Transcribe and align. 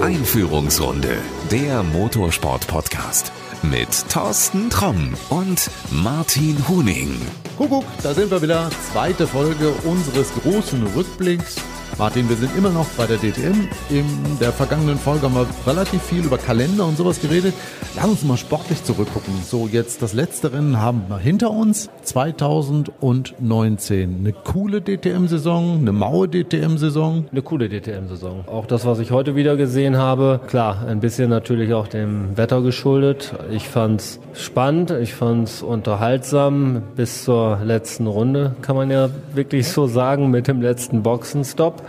Einführungsrunde, 0.00 1.16
der 1.50 1.82
Motorsport-Podcast 1.82 3.32
mit 3.62 3.88
Thorsten 4.08 4.70
Tromm 4.70 5.14
und 5.30 5.70
Martin 5.90 6.68
Huning. 6.68 7.20
Kuckuck, 7.56 7.84
da 8.02 8.14
sind 8.14 8.30
wir 8.30 8.42
wieder. 8.42 8.70
Zweite 8.92 9.26
Folge 9.26 9.70
unseres 9.84 10.32
großen 10.42 10.86
Rückblicks 10.96 11.56
Martin, 12.02 12.28
wir 12.28 12.34
sind 12.34 12.50
immer 12.58 12.70
noch 12.70 12.88
bei 12.96 13.06
der 13.06 13.16
DTM. 13.16 13.68
In 13.88 14.04
der 14.40 14.50
vergangenen 14.50 14.98
Folge 14.98 15.22
haben 15.22 15.36
wir 15.36 15.46
relativ 15.68 16.02
viel 16.02 16.24
über 16.24 16.36
Kalender 16.36 16.84
und 16.84 16.96
sowas 16.96 17.20
geredet. 17.20 17.54
Lass 17.94 18.06
uns 18.06 18.24
mal 18.24 18.36
sportlich 18.36 18.82
zurückgucken. 18.82 19.32
So, 19.44 19.68
jetzt 19.70 20.02
das 20.02 20.12
letzte 20.12 20.52
Rennen 20.52 20.80
haben 20.80 21.04
wir 21.08 21.18
hinter 21.18 21.52
uns. 21.52 21.90
2019. 22.02 24.16
Eine 24.18 24.32
coole 24.32 24.82
DTM-Saison, 24.82 25.78
eine 25.78 25.92
maue 25.92 26.26
DTM-Saison. 26.26 27.26
Eine 27.30 27.42
coole 27.42 27.68
DTM-Saison. 27.68 28.48
Auch 28.48 28.66
das, 28.66 28.84
was 28.84 28.98
ich 28.98 29.12
heute 29.12 29.36
wieder 29.36 29.56
gesehen 29.56 29.96
habe, 29.96 30.40
klar, 30.48 30.84
ein 30.84 30.98
bisschen 30.98 31.30
natürlich 31.30 31.72
auch 31.72 31.86
dem 31.86 32.36
Wetter 32.36 32.62
geschuldet. 32.62 33.32
Ich 33.52 33.68
fand's 33.68 34.18
spannend, 34.34 34.90
ich 34.90 35.14
fand's 35.14 35.62
unterhaltsam 35.62 36.82
bis 36.96 37.22
zur 37.22 37.60
letzten 37.62 38.08
Runde, 38.08 38.56
kann 38.60 38.74
man 38.74 38.90
ja 38.90 39.08
wirklich 39.34 39.68
so 39.68 39.86
sagen, 39.86 40.32
mit 40.32 40.48
dem 40.48 40.60
letzten 40.60 41.04
Boxenstopp. 41.04 41.80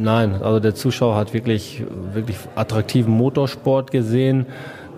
Nein, 0.00 0.40
also 0.40 0.60
der 0.60 0.76
Zuschauer 0.76 1.16
hat 1.16 1.34
wirklich, 1.34 1.82
wirklich 2.12 2.36
attraktiven 2.54 3.12
Motorsport 3.12 3.90
gesehen. 3.90 4.46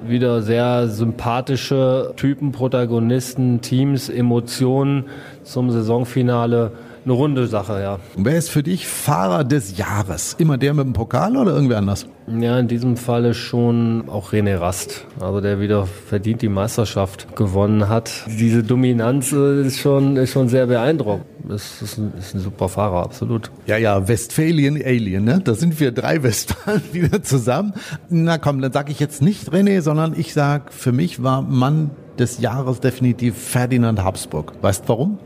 Wieder 0.06 0.42
sehr 0.42 0.88
sympathische 0.88 2.12
Typen, 2.16 2.52
Protagonisten, 2.52 3.62
Teams, 3.62 4.10
Emotionen 4.10 5.06
zum 5.42 5.70
Saisonfinale 5.70 6.72
eine 7.04 7.12
runde 7.12 7.46
Sache, 7.46 7.80
ja. 7.80 7.98
Wer 8.16 8.36
ist 8.36 8.50
für 8.50 8.62
dich 8.62 8.86
Fahrer 8.86 9.44
des 9.44 9.78
Jahres? 9.78 10.34
Immer 10.38 10.58
der 10.58 10.74
mit 10.74 10.84
dem 10.84 10.92
Pokal 10.92 11.36
oder 11.36 11.52
irgendwer 11.52 11.78
anders? 11.78 12.06
Ja, 12.26 12.58
in 12.58 12.68
diesem 12.68 12.96
Falle 12.96 13.34
schon 13.34 14.08
auch 14.08 14.32
René 14.32 14.58
Rast, 14.58 15.06
also 15.18 15.40
der 15.40 15.60
wieder 15.60 15.86
verdient 15.86 16.42
die 16.42 16.48
Meisterschaft 16.48 17.34
gewonnen 17.36 17.88
hat. 17.88 18.24
Diese 18.26 18.62
Dominanz 18.62 19.32
ist 19.32 19.80
schon, 19.80 20.16
ist 20.16 20.32
schon 20.32 20.48
sehr 20.48 20.66
beeindruckend. 20.66 21.24
Ist, 21.48 21.82
ist, 21.82 21.98
ein, 21.98 22.12
ist 22.18 22.34
ein 22.34 22.40
super 22.40 22.68
Fahrer, 22.68 23.02
absolut. 23.02 23.50
Ja, 23.66 23.78
ja, 23.78 24.06
Westphalian 24.06 24.76
Alien, 24.76 25.24
ne? 25.24 25.40
Da 25.42 25.54
sind 25.54 25.80
wir 25.80 25.90
drei 25.92 26.22
Westfalen 26.22 26.82
wieder 26.92 27.22
zusammen. 27.22 27.74
Na 28.08 28.38
komm, 28.38 28.60
dann 28.60 28.72
sage 28.72 28.92
ich 28.92 29.00
jetzt 29.00 29.22
nicht 29.22 29.48
René, 29.50 29.80
sondern 29.80 30.14
ich 30.16 30.34
sag, 30.34 30.72
für 30.72 30.92
mich 30.92 31.22
war 31.22 31.42
Mann 31.42 31.90
des 32.18 32.40
Jahres 32.40 32.80
definitiv 32.80 33.36
Ferdinand 33.36 34.04
Habsburg. 34.04 34.52
Weißt 34.60 34.84
warum? 34.88 35.18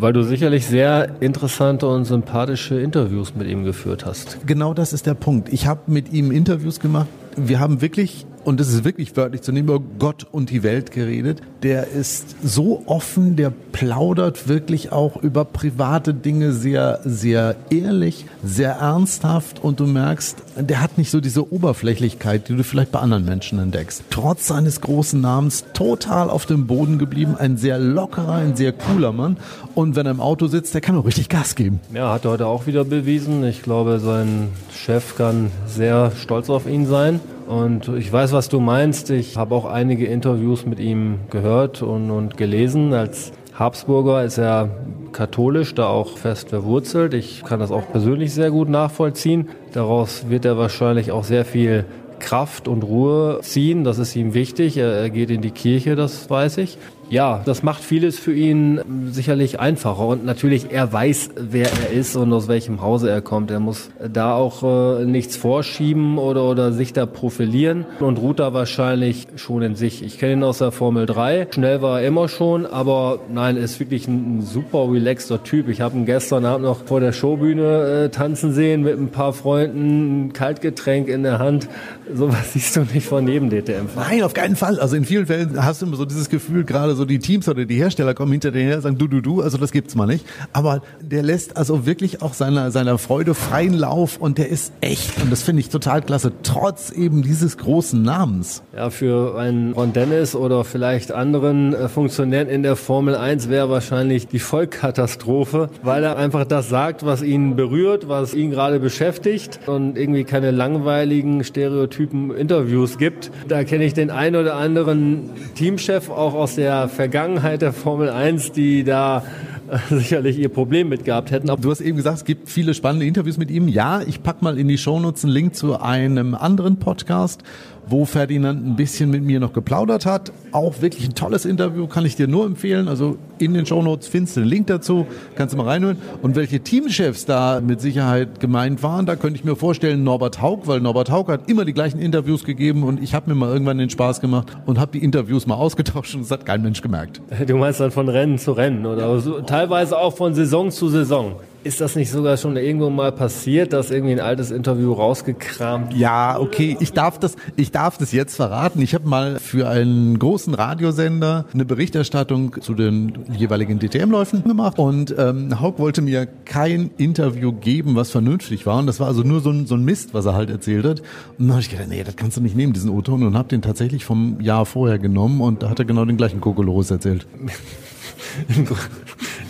Weil 0.00 0.14
du 0.14 0.22
sicherlich 0.22 0.66
sehr 0.66 1.20
interessante 1.20 1.86
und 1.86 2.06
sympathische 2.06 2.80
Interviews 2.80 3.34
mit 3.34 3.46
ihm 3.46 3.64
geführt 3.64 4.06
hast. 4.06 4.38
Genau 4.46 4.72
das 4.72 4.94
ist 4.94 5.04
der 5.04 5.12
Punkt. 5.12 5.52
Ich 5.52 5.66
habe 5.66 5.82
mit 5.88 6.10
ihm 6.10 6.30
Interviews 6.30 6.80
gemacht. 6.80 7.08
Wir 7.36 7.60
haben 7.60 7.82
wirklich 7.82 8.24
und 8.44 8.60
das 8.60 8.68
ist 8.68 8.84
wirklich 8.84 9.16
wörtlich 9.16 9.42
zu 9.42 9.52
nehmen, 9.52 9.68
über 9.68 9.80
Gott 9.98 10.26
und 10.30 10.50
die 10.50 10.62
Welt 10.62 10.90
geredet. 10.90 11.42
Der 11.62 11.88
ist 11.88 12.36
so 12.42 12.82
offen, 12.86 13.36
der 13.36 13.50
plaudert 13.50 14.48
wirklich 14.48 14.92
auch 14.92 15.16
über 15.16 15.44
private 15.44 16.14
Dinge 16.14 16.52
sehr, 16.52 17.00
sehr 17.04 17.56
ehrlich, 17.70 18.26
sehr 18.42 18.72
ernsthaft 18.72 19.62
und 19.62 19.80
du 19.80 19.86
merkst, 19.86 20.36
der 20.56 20.80
hat 20.80 20.98
nicht 20.98 21.10
so 21.10 21.20
diese 21.20 21.52
Oberflächlichkeit, 21.52 22.48
die 22.48 22.56
du 22.56 22.64
vielleicht 22.64 22.92
bei 22.92 22.98
anderen 22.98 23.24
Menschen 23.24 23.58
entdeckst. 23.58 24.04
Trotz 24.10 24.46
seines 24.46 24.80
großen 24.80 25.20
Namens 25.20 25.64
total 25.74 26.30
auf 26.30 26.46
dem 26.46 26.66
Boden 26.66 26.98
geblieben, 26.98 27.36
ein 27.38 27.56
sehr 27.56 27.78
lockerer, 27.78 28.34
ein 28.34 28.56
sehr 28.56 28.72
cooler 28.72 29.12
Mann 29.12 29.36
und 29.74 29.96
wenn 29.96 30.06
er 30.06 30.12
im 30.12 30.20
Auto 30.20 30.46
sitzt, 30.46 30.74
der 30.74 30.80
kann 30.80 30.96
auch 30.96 31.04
richtig 31.04 31.28
Gas 31.28 31.54
geben. 31.54 31.80
Ja, 31.94 32.12
hat 32.12 32.24
er 32.24 32.32
heute 32.32 32.46
auch 32.46 32.66
wieder 32.66 32.84
bewiesen. 32.84 33.44
Ich 33.44 33.62
glaube, 33.62 34.00
sein 34.00 34.48
Chef 34.72 35.16
kann 35.16 35.50
sehr 35.66 36.12
stolz 36.16 36.50
auf 36.50 36.66
ihn 36.66 36.86
sein. 36.86 37.20
Und 37.50 37.88
ich 37.88 38.12
weiß, 38.12 38.30
was 38.30 38.48
du 38.48 38.60
meinst. 38.60 39.10
Ich 39.10 39.36
habe 39.36 39.56
auch 39.56 39.64
einige 39.64 40.06
Interviews 40.06 40.66
mit 40.66 40.78
ihm 40.78 41.18
gehört 41.30 41.82
und, 41.82 42.12
und 42.12 42.36
gelesen. 42.36 42.94
Als 42.94 43.32
Habsburger 43.54 44.22
ist 44.22 44.38
er 44.38 44.70
katholisch, 45.10 45.74
da 45.74 45.88
auch 45.88 46.16
fest 46.16 46.50
verwurzelt. 46.50 47.12
Ich 47.12 47.42
kann 47.42 47.58
das 47.58 47.72
auch 47.72 47.90
persönlich 47.90 48.32
sehr 48.32 48.52
gut 48.52 48.68
nachvollziehen. 48.68 49.48
Daraus 49.72 50.30
wird 50.30 50.44
er 50.44 50.58
wahrscheinlich 50.58 51.10
auch 51.10 51.24
sehr 51.24 51.44
viel 51.44 51.86
Kraft 52.20 52.68
und 52.68 52.84
Ruhe 52.84 53.40
ziehen. 53.42 53.82
Das 53.82 53.98
ist 53.98 54.14
ihm 54.14 54.32
wichtig. 54.32 54.76
Er, 54.76 54.92
er 54.92 55.10
geht 55.10 55.30
in 55.30 55.40
die 55.40 55.50
Kirche, 55.50 55.96
das 55.96 56.30
weiß 56.30 56.58
ich. 56.58 56.78
Ja, 57.10 57.42
das 57.44 57.64
macht 57.64 57.82
vieles 57.82 58.20
für 58.20 58.32
ihn 58.32 58.80
sicherlich 59.10 59.58
einfacher. 59.58 60.06
Und 60.06 60.24
natürlich, 60.24 60.70
er 60.70 60.92
weiß, 60.92 61.30
wer 61.34 61.66
er 61.66 61.90
ist 61.92 62.14
und 62.14 62.32
aus 62.32 62.46
welchem 62.46 62.82
Hause 62.82 63.10
er 63.10 63.20
kommt. 63.20 63.50
Er 63.50 63.58
muss 63.58 63.90
da 64.12 64.34
auch 64.34 64.62
äh, 64.62 65.04
nichts 65.04 65.34
vorschieben 65.34 66.18
oder, 66.18 66.44
oder 66.44 66.70
sich 66.72 66.92
da 66.92 67.06
profilieren 67.06 67.84
und 67.98 68.18
ruht 68.18 68.38
da 68.38 68.54
wahrscheinlich 68.54 69.26
schon 69.34 69.62
in 69.62 69.74
sich. 69.74 70.04
Ich 70.04 70.18
kenne 70.18 70.34
ihn 70.34 70.44
aus 70.44 70.58
der 70.58 70.70
Formel 70.70 71.06
3. 71.06 71.48
Schnell 71.50 71.82
war 71.82 72.00
er 72.00 72.06
immer 72.06 72.28
schon, 72.28 72.64
aber 72.64 73.18
nein, 73.28 73.56
er 73.56 73.64
ist 73.64 73.80
wirklich 73.80 74.06
ein, 74.06 74.38
ein 74.38 74.42
super 74.42 74.86
relaxter 74.88 75.42
Typ. 75.42 75.68
Ich 75.68 75.80
habe 75.80 75.98
ihn 75.98 76.06
gestern 76.06 76.44
Abend 76.44 76.64
noch 76.64 76.84
vor 76.84 77.00
der 77.00 77.12
Showbühne 77.12 78.04
äh, 78.04 78.08
tanzen 78.10 78.52
sehen 78.52 78.82
mit 78.82 78.96
ein 78.96 79.08
paar 79.08 79.32
Freunden, 79.32 80.26
ein 80.26 80.32
Kaltgetränk 80.32 81.08
in 81.08 81.24
der 81.24 81.40
Hand. 81.40 81.68
Sowas 82.14 82.36
siehst 82.52 82.76
du 82.76 82.82
nicht 82.94 83.06
von 83.06 83.26
jedem 83.26 83.50
DTM. 83.50 83.88
Nein, 83.96 84.22
auf 84.22 84.32
keinen 84.32 84.54
Fall. 84.54 84.78
Also 84.78 84.94
in 84.94 85.04
vielen 85.04 85.26
Fällen 85.26 85.60
hast 85.60 85.82
du 85.82 85.86
immer 85.86 85.96
so 85.96 86.04
dieses 86.04 86.28
Gefühl, 86.28 86.62
gerade 86.62 86.94
so 86.94 86.99
die 87.04 87.18
Teams 87.18 87.48
oder 87.48 87.64
die 87.64 87.76
Hersteller 87.76 88.14
kommen 88.14 88.32
hinter 88.32 88.50
dir 88.50 88.62
her 88.62 88.76
und 88.76 88.82
sagen 88.82 88.98
du, 88.98 89.08
du, 89.08 89.20
du, 89.20 89.40
also 89.40 89.58
das 89.58 89.72
gibt's 89.72 89.94
mal 89.94 90.06
nicht. 90.06 90.24
Aber 90.52 90.82
der 91.00 91.22
lässt 91.22 91.56
also 91.56 91.86
wirklich 91.86 92.22
auch 92.22 92.34
seiner, 92.34 92.70
seiner 92.70 92.98
Freude 92.98 93.34
freien 93.34 93.74
Lauf 93.74 94.18
und 94.18 94.38
der 94.38 94.48
ist 94.48 94.72
echt 94.80 95.22
und 95.22 95.30
das 95.30 95.42
finde 95.42 95.60
ich 95.60 95.68
total 95.68 96.02
klasse, 96.02 96.32
trotz 96.42 96.90
eben 96.90 97.22
dieses 97.22 97.58
großen 97.58 98.02
Namens. 98.02 98.62
Ja, 98.74 98.90
für 98.90 99.38
einen 99.38 99.72
Ron 99.72 99.92
Dennis 99.92 100.34
oder 100.34 100.64
vielleicht 100.64 101.12
anderen 101.12 101.74
äh, 101.74 101.88
Funktionären 101.88 102.48
in 102.48 102.62
der 102.62 102.76
Formel 102.76 103.14
1 103.14 103.48
wäre 103.48 103.70
wahrscheinlich 103.70 104.28
die 104.28 104.38
Vollkatastrophe, 104.38 105.70
weil 105.82 106.04
er 106.04 106.16
einfach 106.16 106.44
das 106.44 106.68
sagt, 106.68 107.04
was 107.04 107.22
ihn 107.22 107.56
berührt, 107.56 108.08
was 108.08 108.34
ihn 108.34 108.50
gerade 108.50 108.80
beschäftigt 108.80 109.60
und 109.66 109.96
irgendwie 109.96 110.24
keine 110.24 110.50
langweiligen 110.50 111.44
Stereotypen 111.44 112.34
Interviews 112.34 112.98
gibt. 112.98 113.30
Da 113.48 113.64
kenne 113.64 113.84
ich 113.84 113.94
den 113.94 114.10
einen 114.10 114.36
oder 114.36 114.56
anderen 114.56 115.30
Teamchef 115.54 116.10
auch 116.10 116.34
aus 116.34 116.56
der 116.56 116.88
Vergangenheit 116.90 117.62
der 117.62 117.72
Formel 117.72 118.10
1, 118.10 118.52
die 118.52 118.84
da 118.84 119.24
äh, 119.70 119.78
sicherlich 119.94 120.38
ihr 120.38 120.48
Problem 120.48 120.88
mit 120.88 121.04
gehabt 121.04 121.30
hätten. 121.30 121.46
Du 121.46 121.70
hast 121.70 121.80
eben 121.80 121.96
gesagt, 121.96 122.18
es 122.18 122.24
gibt 122.24 122.48
viele 122.48 122.74
spannende 122.74 123.06
Interviews 123.06 123.38
mit 123.38 123.50
ihm. 123.50 123.68
Ja, 123.68 124.02
ich 124.02 124.22
pack 124.22 124.42
mal 124.42 124.58
in 124.58 124.68
die 124.68 124.78
Shownotes 124.78 125.24
einen 125.24 125.32
Link 125.32 125.54
zu 125.54 125.80
einem 125.80 126.34
anderen 126.34 126.78
Podcast, 126.78 127.42
wo 127.90 128.04
Ferdinand 128.04 128.64
ein 128.64 128.76
bisschen 128.76 129.10
mit 129.10 129.22
mir 129.22 129.40
noch 129.40 129.52
geplaudert 129.52 130.06
hat. 130.06 130.32
Auch 130.52 130.80
wirklich 130.80 131.06
ein 131.06 131.14
tolles 131.14 131.44
Interview, 131.44 131.86
kann 131.86 132.06
ich 132.06 132.16
dir 132.16 132.28
nur 132.28 132.46
empfehlen. 132.46 132.88
Also 132.88 133.18
in 133.38 133.52
den 133.52 133.66
Shownotes 133.66 134.08
findest 134.08 134.36
du 134.36 134.40
den 134.40 134.48
Link 134.48 134.68
dazu, 134.68 135.06
kannst 135.34 135.54
du 135.54 135.58
mal 135.58 135.64
reinhören. 135.64 135.98
Und 136.22 136.36
welche 136.36 136.60
Teamchefs 136.60 137.26
da 137.26 137.60
mit 137.60 137.80
Sicherheit 137.80 138.40
gemeint 138.40 138.82
waren, 138.82 139.06
da 139.06 139.16
könnte 139.16 139.36
ich 139.36 139.44
mir 139.44 139.56
vorstellen 139.56 140.04
Norbert 140.04 140.40
Haug, 140.40 140.62
weil 140.66 140.80
Norbert 140.80 141.10
Haug 141.10 141.26
hat 141.28 141.50
immer 141.50 141.64
die 141.64 141.72
gleichen 141.72 141.98
Interviews 141.98 142.44
gegeben 142.44 142.84
und 142.84 143.02
ich 143.02 143.14
habe 143.14 143.28
mir 143.30 143.36
mal 143.36 143.52
irgendwann 143.52 143.78
den 143.78 143.90
Spaß 143.90 144.20
gemacht 144.20 144.56
und 144.66 144.78
habe 144.78 144.92
die 144.92 145.02
Interviews 145.02 145.46
mal 145.46 145.56
ausgetauscht 145.56 146.14
und 146.14 146.22
das 146.22 146.30
hat 146.30 146.46
kein 146.46 146.62
Mensch 146.62 146.82
gemerkt. 146.82 147.20
Du 147.46 147.56
meinst 147.56 147.80
dann 147.80 147.90
von 147.90 148.08
Rennen 148.08 148.38
zu 148.38 148.52
Rennen 148.52 148.86
oder 148.86 149.18
so, 149.20 149.40
teilweise 149.40 149.98
auch 149.98 150.16
von 150.16 150.34
Saison 150.34 150.70
zu 150.70 150.88
Saison. 150.88 151.36
Ist 151.62 151.82
das 151.82 151.94
nicht 151.94 152.10
sogar 152.10 152.38
schon 152.38 152.56
irgendwo 152.56 152.88
mal 152.88 153.12
passiert, 153.12 153.74
dass 153.74 153.90
irgendwie 153.90 154.12
ein 154.12 154.20
altes 154.20 154.50
Interview 154.50 154.94
rausgekramt? 154.94 155.94
Ja, 155.94 156.38
okay, 156.38 156.78
ich 156.80 156.94
darf 156.94 157.18
das, 157.18 157.36
ich 157.56 157.70
darf 157.70 157.98
das 157.98 158.12
jetzt 158.12 158.34
verraten. 158.34 158.80
Ich 158.80 158.94
habe 158.94 159.06
mal 159.06 159.38
für 159.38 159.68
einen 159.68 160.18
großen 160.18 160.54
Radiosender 160.54 161.44
eine 161.52 161.66
Berichterstattung 161.66 162.62
zu 162.62 162.72
den 162.72 163.26
jeweiligen 163.36 163.78
DTM-Läufen 163.78 164.42
gemacht 164.44 164.78
und 164.78 165.14
ähm, 165.18 165.60
Haug 165.60 165.74
wollte 165.76 166.00
mir 166.00 166.26
kein 166.46 166.92
Interview 166.96 167.52
geben, 167.52 167.94
was 167.94 168.10
vernünftig 168.10 168.64
war 168.64 168.78
und 168.78 168.86
das 168.86 168.98
war 168.98 169.08
also 169.08 169.22
nur 169.22 169.40
so 169.40 169.50
ein, 169.50 169.66
so 169.66 169.74
ein 169.74 169.84
Mist, 169.84 170.14
was 170.14 170.24
er 170.24 170.34
halt 170.34 170.48
erzählt 170.48 170.86
hat. 170.86 171.00
Und 171.38 171.48
dann 171.48 171.50
habe 171.50 171.60
ich 171.60 171.68
gedacht, 171.68 171.88
nee, 171.90 172.02
das 172.02 172.16
kannst 172.16 172.38
du 172.38 172.40
nicht 172.40 172.56
nehmen, 172.56 172.72
diesen 172.72 172.88
O-Ton 172.88 173.22
und 173.22 173.36
habe 173.36 173.48
den 173.48 173.60
tatsächlich 173.60 174.06
vom 174.06 174.40
Jahr 174.40 174.64
vorher 174.64 174.98
genommen 174.98 175.42
und 175.42 175.62
da 175.62 175.68
hat 175.68 175.78
er 175.78 175.84
genau 175.84 176.06
den 176.06 176.16
gleichen 176.16 176.40
Kokolores 176.40 176.90
erzählt. 176.90 177.26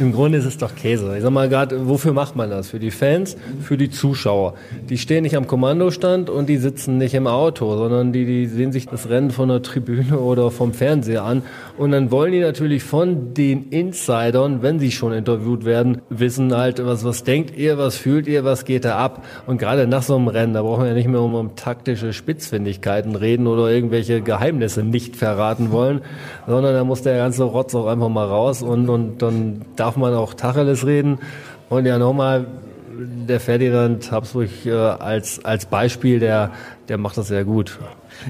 Im 0.01 0.13
Grunde 0.13 0.39
ist 0.39 0.47
es 0.47 0.57
doch 0.57 0.75
Käse. 0.75 1.15
Ich 1.15 1.23
sag 1.23 1.31
mal 1.31 1.51
gerade, 1.51 1.87
wofür 1.87 2.15
macht 2.15 2.35
man 2.35 2.49
das? 2.49 2.71
Für 2.71 2.79
die 2.79 2.91
Fans, 2.91 3.37
für 3.61 3.77
die 3.77 3.91
Zuschauer. 3.91 4.55
Die 4.89 4.97
stehen 4.97 5.25
nicht 5.25 5.37
am 5.37 5.47
Kommandostand 5.47 6.31
und 6.31 6.49
die 6.49 6.57
sitzen 6.57 6.97
nicht 6.97 7.13
im 7.13 7.27
Auto, 7.27 7.77
sondern 7.77 8.11
die, 8.11 8.25
die 8.25 8.47
sehen 8.47 8.73
sich 8.73 8.87
das 8.87 9.11
Rennen 9.11 9.31
von 9.31 9.51
der 9.51 9.61
Tribüne 9.61 10.19
oder 10.19 10.51
vom 10.51 10.73
Fernseher 10.73 11.23
an. 11.25 11.43
Und 11.77 11.91
dann 11.91 12.11
wollen 12.11 12.33
die 12.33 12.41
natürlich 12.41 12.83
von 12.83 13.35
den 13.35 13.69
Insidern, 13.69 14.63
wenn 14.63 14.79
sie 14.79 14.91
schon 14.91 15.13
interviewt 15.13 15.67
werden, 15.67 16.01
wissen 16.09 16.57
halt, 16.57 16.83
was, 16.83 17.05
was 17.05 17.23
denkt 17.23 17.55
ihr, 17.55 17.77
was 17.77 17.97
fühlt 17.97 18.27
ihr, 18.27 18.43
was 18.43 18.65
geht 18.65 18.87
da 18.87 18.97
ab. 18.97 19.23
Und 19.47 19.59
gerade 19.59 19.87
nach 19.87 20.03
so 20.03 20.17
einem 20.17 20.29
Rennen, 20.29 20.55
da 20.55 20.63
brauchen 20.63 20.85
wir 20.85 20.89
ja 20.89 20.95
nicht 20.95 21.09
mehr 21.09 21.21
um, 21.21 21.35
um 21.35 21.57
taktische 21.57 22.15
Spitzfindigkeiten 22.15 23.17
reden 23.17 23.47
oder 23.47 23.69
irgendwelche 23.71 24.23
Geheimnisse 24.23 24.83
nicht 24.83 25.17
verraten 25.17 25.73
wollen, 25.73 26.01
sondern 26.47 26.73
da 26.73 26.85
muss 26.85 27.03
der 27.03 27.19
ganze 27.19 27.45
Rotz 27.45 27.75
auch 27.75 27.87
einfach 27.87 28.09
mal 28.09 28.27
raus 28.27 28.63
und, 28.63 28.89
und 28.89 29.21
dann 29.21 29.61
darf 29.77 29.90
man 29.97 30.15
auch 30.15 30.35
Tacheles 30.35 30.87
reden. 30.87 31.19
Und 31.69 31.87
ja, 31.87 31.99
nochmal, 31.99 32.47
der 33.01 33.41
Ferdinand 33.41 34.11
Habsburg 34.11 34.49
äh, 34.67 34.73
als, 34.73 35.45
als 35.45 35.67
Beispiel, 35.67 36.21
der, 36.21 36.51
der 36.89 36.99
macht 36.99 37.17
das 37.17 37.29
sehr 37.29 37.45
gut. 37.45 37.79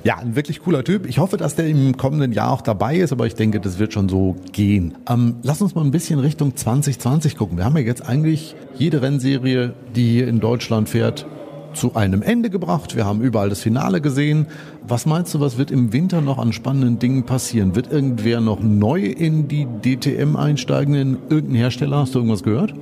Ja, 0.05 0.19
ein 0.19 0.37
wirklich 0.37 0.61
cooler 0.61 0.85
Typ. 0.85 1.07
Ich 1.07 1.19
hoffe, 1.19 1.37
dass 1.37 1.57
der 1.57 1.67
im 1.67 1.97
kommenden 1.97 2.33
Jahr 2.33 2.53
auch 2.53 2.61
dabei 2.61 2.97
ist, 2.97 3.13
aber 3.13 3.27
ich 3.27 3.35
denke, 3.35 3.61
das 3.61 3.79
wird 3.79 3.93
schon 3.93 4.09
so 4.09 4.37
gehen. 4.53 4.97
Ähm, 5.09 5.37
lass 5.43 5.63
uns 5.63 5.75
mal 5.75 5.83
ein 5.83 5.91
bisschen 5.91 6.19
Richtung 6.21 6.55
2020 6.55 7.37
gucken. 7.37 7.59
Wir 7.59 7.65
haben 7.65 7.77
ja 7.77 7.83
jetzt 7.83 8.07
eigentlich 8.07 8.55
jede 8.75 9.03
Rennserie, 9.03 9.73
die 9.97 10.21
in 10.21 10.41
Deutschland 10.41 10.89
fährt, 10.89 11.27
zu 11.75 11.95
einem 11.95 12.23
Ende 12.23 12.51
gebracht. 12.51 12.97
Wir 12.97 13.07
haben 13.07 13.21
überall 13.21 13.49
das 13.49 13.61
Finale 13.61 14.01
gesehen. 14.01 14.47
Was 14.87 15.07
meinst 15.07 15.35
du, 15.35 15.41
was 15.41 15.59
wird 15.59 15.71
im 15.71 15.93
Winter 15.93 16.21
noch 16.21 16.39
an 16.39 16.53
spannenden 16.53 16.99
Dingen 16.99 17.25
passieren? 17.25 17.75
Wird 17.75 17.91
irgendwer 17.93 18.41
noch 18.41 18.61
neu 18.61 19.05
in 19.05 19.49
die 19.49 19.67
DTM 19.67 20.37
einsteigen? 20.37 20.95
In 20.95 21.19
irgendein 21.29 21.57
Hersteller? 21.57 21.99
Hast 21.99 22.15
du 22.15 22.19
irgendwas 22.19 22.43
gehört? 22.43 22.75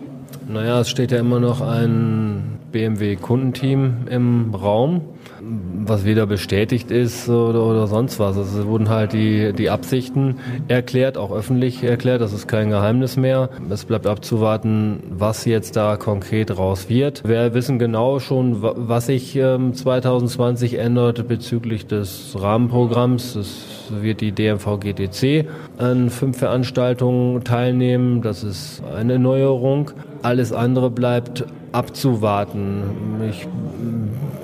Naja, 0.49 0.81
es 0.81 0.89
steht 0.89 1.13
ja 1.13 1.19
immer 1.19 1.41
noch 1.41 1.61
ein 1.61 2.58
BMW-Kundenteam 2.79 4.07
im 4.09 4.55
Raum 4.55 5.03
was 5.41 6.05
weder 6.05 6.27
bestätigt 6.27 6.91
ist 6.91 7.29
oder, 7.29 7.65
oder 7.65 7.87
sonst 7.87 8.19
was. 8.19 8.37
Es 8.37 8.67
wurden 8.67 8.89
halt 8.89 9.13
die, 9.13 9.53
die 9.53 9.71
Absichten 9.71 10.37
erklärt, 10.69 11.17
auch 11.17 11.33
öffentlich 11.33 11.83
erklärt. 11.83 12.21
Das 12.21 12.33
ist 12.33 12.49
kein 12.49 12.71
Geheimnis 12.71 13.17
mehr. 13.17 13.51
Es 13.71 13.85
bleibt 13.85 14.07
abzuwarten, 14.07 15.01
was 15.11 15.45
jetzt 15.45 15.77
da 15.77 15.97
konkret 15.97 16.57
raus 16.57 16.89
wird. 16.89 17.27
Wir 17.27 17.55
wissen 17.55 17.79
genau 17.79 18.21
schon, 18.21 18.63
was 18.63 19.07
sich 19.07 19.37
ähm, 19.37 19.75
2020 19.75 20.75
ändert 20.75 21.29
bezüglich 21.29 21.87
des 21.87 22.37
Rahmenprogramms. 22.39 23.37
Es 23.37 23.91
wird 23.91 24.21
die 24.21 24.33
DMV 24.33 24.81
GTC 24.81 25.47
an 25.79 26.11
fünf 26.11 26.39
Veranstaltungen 26.39 27.45
teilnehmen. 27.45 28.23
Das 28.23 28.45
ist 28.45 28.83
eine 28.95 29.19
Neuerung. 29.19 29.91
Alles 30.23 30.53
andere 30.53 30.91
bleibt 30.91 31.45
abzuwarten. 31.73 32.83
Ich 33.29 33.47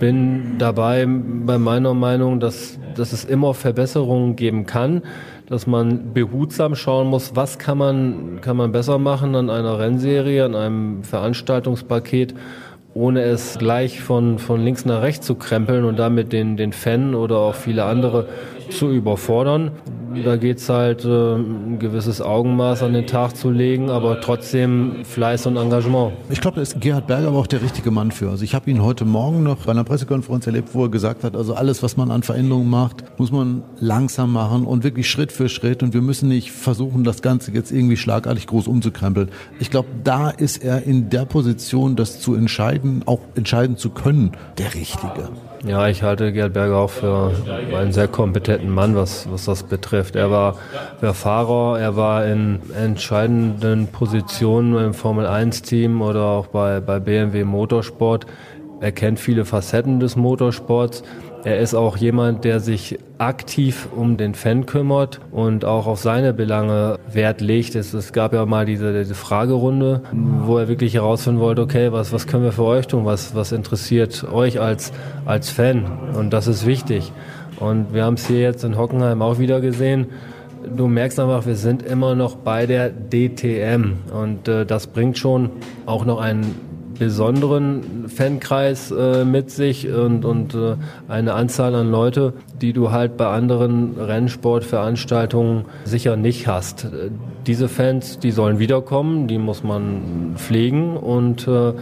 bin 0.00 0.58
dabei 0.58 1.06
bei 1.06 1.58
meiner 1.58 1.94
Meinung, 1.94 2.40
dass, 2.40 2.78
dass 2.96 3.12
es 3.12 3.24
immer 3.24 3.54
Verbesserungen 3.54 4.36
geben 4.36 4.66
kann, 4.66 5.02
dass 5.46 5.66
man 5.66 6.12
behutsam 6.12 6.74
schauen 6.74 7.08
muss, 7.08 7.36
was 7.36 7.58
kann 7.58 7.78
man, 7.78 8.40
kann 8.40 8.56
man 8.56 8.72
besser 8.72 8.98
machen 8.98 9.34
an 9.34 9.50
einer 9.50 9.78
Rennserie, 9.78 10.44
an 10.44 10.54
einem 10.54 11.04
Veranstaltungspaket, 11.04 12.34
ohne 12.94 13.22
es 13.22 13.58
gleich 13.58 14.00
von, 14.00 14.38
von 14.38 14.64
links 14.64 14.84
nach 14.84 15.02
rechts 15.02 15.26
zu 15.26 15.34
krempeln 15.34 15.84
und 15.84 15.98
damit 15.98 16.32
den, 16.32 16.56
den 16.56 16.72
Fan 16.72 17.14
oder 17.14 17.38
auch 17.38 17.54
viele 17.54 17.84
andere 17.84 18.28
zu 18.70 18.90
überfordern. 18.90 19.72
Da 20.22 20.36
geht 20.36 20.58
es 20.58 20.68
halt, 20.68 21.04
äh, 21.04 21.34
ein 21.34 21.78
gewisses 21.78 22.20
Augenmaß 22.20 22.82
an 22.82 22.92
den 22.92 23.06
Tag 23.06 23.36
zu 23.36 23.50
legen, 23.50 23.90
aber 23.90 24.20
trotzdem 24.20 25.04
Fleiß 25.04 25.46
und 25.46 25.56
Engagement. 25.56 26.12
Ich 26.30 26.40
glaube, 26.40 26.56
da 26.56 26.62
ist 26.62 26.80
Gerhard 26.80 27.06
Berger 27.06 27.28
aber 27.28 27.38
auch 27.38 27.46
der 27.46 27.62
richtige 27.62 27.90
Mann 27.90 28.10
für. 28.10 28.30
Also 28.30 28.44
ich 28.44 28.54
habe 28.54 28.70
ihn 28.70 28.82
heute 28.82 29.04
Morgen 29.04 29.42
noch 29.42 29.64
bei 29.64 29.72
einer 29.72 29.84
Pressekonferenz 29.84 30.46
erlebt, 30.46 30.70
wo 30.72 30.84
er 30.84 30.90
gesagt 30.90 31.24
hat, 31.24 31.36
also 31.36 31.54
alles, 31.54 31.82
was 31.82 31.96
man 31.96 32.10
an 32.10 32.22
Veränderungen 32.22 32.70
macht, 32.70 33.18
muss 33.18 33.32
man 33.32 33.62
langsam 33.80 34.32
machen 34.32 34.64
und 34.64 34.84
wirklich 34.84 35.10
Schritt 35.10 35.32
für 35.32 35.48
Schritt. 35.48 35.82
Und 35.82 35.94
wir 35.94 36.02
müssen 36.02 36.28
nicht 36.28 36.52
versuchen, 36.52 37.04
das 37.04 37.22
Ganze 37.22 37.50
jetzt 37.52 37.72
irgendwie 37.72 37.96
schlagartig 37.96 38.46
groß 38.46 38.68
umzukrempeln. 38.68 39.30
Ich 39.58 39.70
glaube, 39.70 39.88
da 40.04 40.30
ist 40.30 40.62
er 40.62 40.84
in 40.84 41.10
der 41.10 41.24
Position, 41.24 41.96
das 41.96 42.20
zu 42.20 42.34
entscheiden, 42.34 43.02
auch 43.06 43.20
entscheiden 43.34 43.76
zu 43.76 43.90
können, 43.90 44.32
der 44.58 44.74
Richtige. 44.74 45.30
Ja, 45.66 45.88
ich 45.88 46.02
halte 46.02 46.30
Gerd 46.30 46.52
Berger 46.52 46.76
auch 46.76 46.90
für 46.90 47.32
einen 47.74 47.92
sehr 47.92 48.06
kompetenten 48.06 48.68
Mann, 48.68 48.94
was, 48.96 49.30
was 49.30 49.46
das 49.46 49.62
betrifft. 49.62 50.14
Er 50.14 50.30
war, 50.30 50.56
war 51.00 51.14
Fahrer, 51.14 51.80
er 51.80 51.96
war 51.96 52.26
in 52.26 52.60
entscheidenden 52.76 53.86
Positionen 53.86 54.76
im 54.76 54.92
Formel-1-Team 54.92 56.02
oder 56.02 56.22
auch 56.22 56.48
bei, 56.48 56.80
bei 56.80 57.00
BMW 57.00 57.44
Motorsport. 57.44 58.26
Er 58.80 58.92
kennt 58.92 59.18
viele 59.18 59.46
Facetten 59.46 60.00
des 60.00 60.16
Motorsports. 60.16 61.02
Er 61.44 61.58
ist 61.58 61.74
auch 61.74 61.98
jemand, 61.98 62.44
der 62.44 62.58
sich 62.58 62.98
aktiv 63.18 63.86
um 63.94 64.16
den 64.16 64.34
Fan 64.34 64.64
kümmert 64.64 65.20
und 65.30 65.66
auch 65.66 65.86
auf 65.86 66.00
seine 66.00 66.32
Belange 66.32 66.98
Wert 67.12 67.42
legt. 67.42 67.74
Es, 67.74 67.92
es 67.92 68.14
gab 68.14 68.32
ja 68.32 68.46
mal 68.46 68.64
diese, 68.64 68.98
diese, 68.98 69.14
Fragerunde, 69.14 70.00
wo 70.12 70.56
er 70.56 70.68
wirklich 70.68 70.94
herausfinden 70.94 71.40
wollte, 71.40 71.60
okay, 71.60 71.92
was, 71.92 72.14
was 72.14 72.26
können 72.26 72.44
wir 72.44 72.52
für 72.52 72.64
euch 72.64 72.86
tun? 72.86 73.04
Was, 73.04 73.34
was 73.34 73.52
interessiert 73.52 74.24
euch 74.32 74.58
als, 74.58 74.90
als 75.26 75.50
Fan? 75.50 75.84
Und 76.16 76.32
das 76.32 76.46
ist 76.46 76.64
wichtig. 76.64 77.12
Und 77.60 77.92
wir 77.92 78.04
haben 78.04 78.14
es 78.14 78.26
hier 78.26 78.40
jetzt 78.40 78.64
in 78.64 78.78
Hockenheim 78.78 79.20
auch 79.20 79.38
wieder 79.38 79.60
gesehen. 79.60 80.06
Du 80.74 80.88
merkst 80.88 81.20
einfach, 81.20 81.44
wir 81.44 81.56
sind 81.56 81.82
immer 81.82 82.14
noch 82.14 82.36
bei 82.36 82.64
der 82.64 82.88
DTM 82.88 83.98
und 84.18 84.48
äh, 84.48 84.64
das 84.64 84.86
bringt 84.86 85.18
schon 85.18 85.50
auch 85.84 86.06
noch 86.06 86.20
einen 86.20 86.73
besonderen 86.98 88.08
Fankreis 88.08 88.90
äh, 88.90 89.24
mit 89.24 89.50
sich 89.50 89.88
und, 89.88 90.24
und 90.24 90.54
äh, 90.54 90.76
eine 91.08 91.34
Anzahl 91.34 91.74
an 91.74 91.90
Leute, 91.90 92.32
die 92.60 92.72
du 92.72 92.90
halt 92.90 93.16
bei 93.16 93.26
anderen 93.26 93.96
Rennsportveranstaltungen 93.98 95.64
sicher 95.84 96.16
nicht 96.16 96.46
hast. 96.46 96.86
Diese 97.46 97.68
Fans, 97.68 98.18
die 98.18 98.30
sollen 98.30 98.58
wiederkommen, 98.58 99.28
die 99.28 99.38
muss 99.38 99.62
man 99.62 100.34
pflegen 100.36 100.96
und 100.96 101.46
äh, 101.48 101.72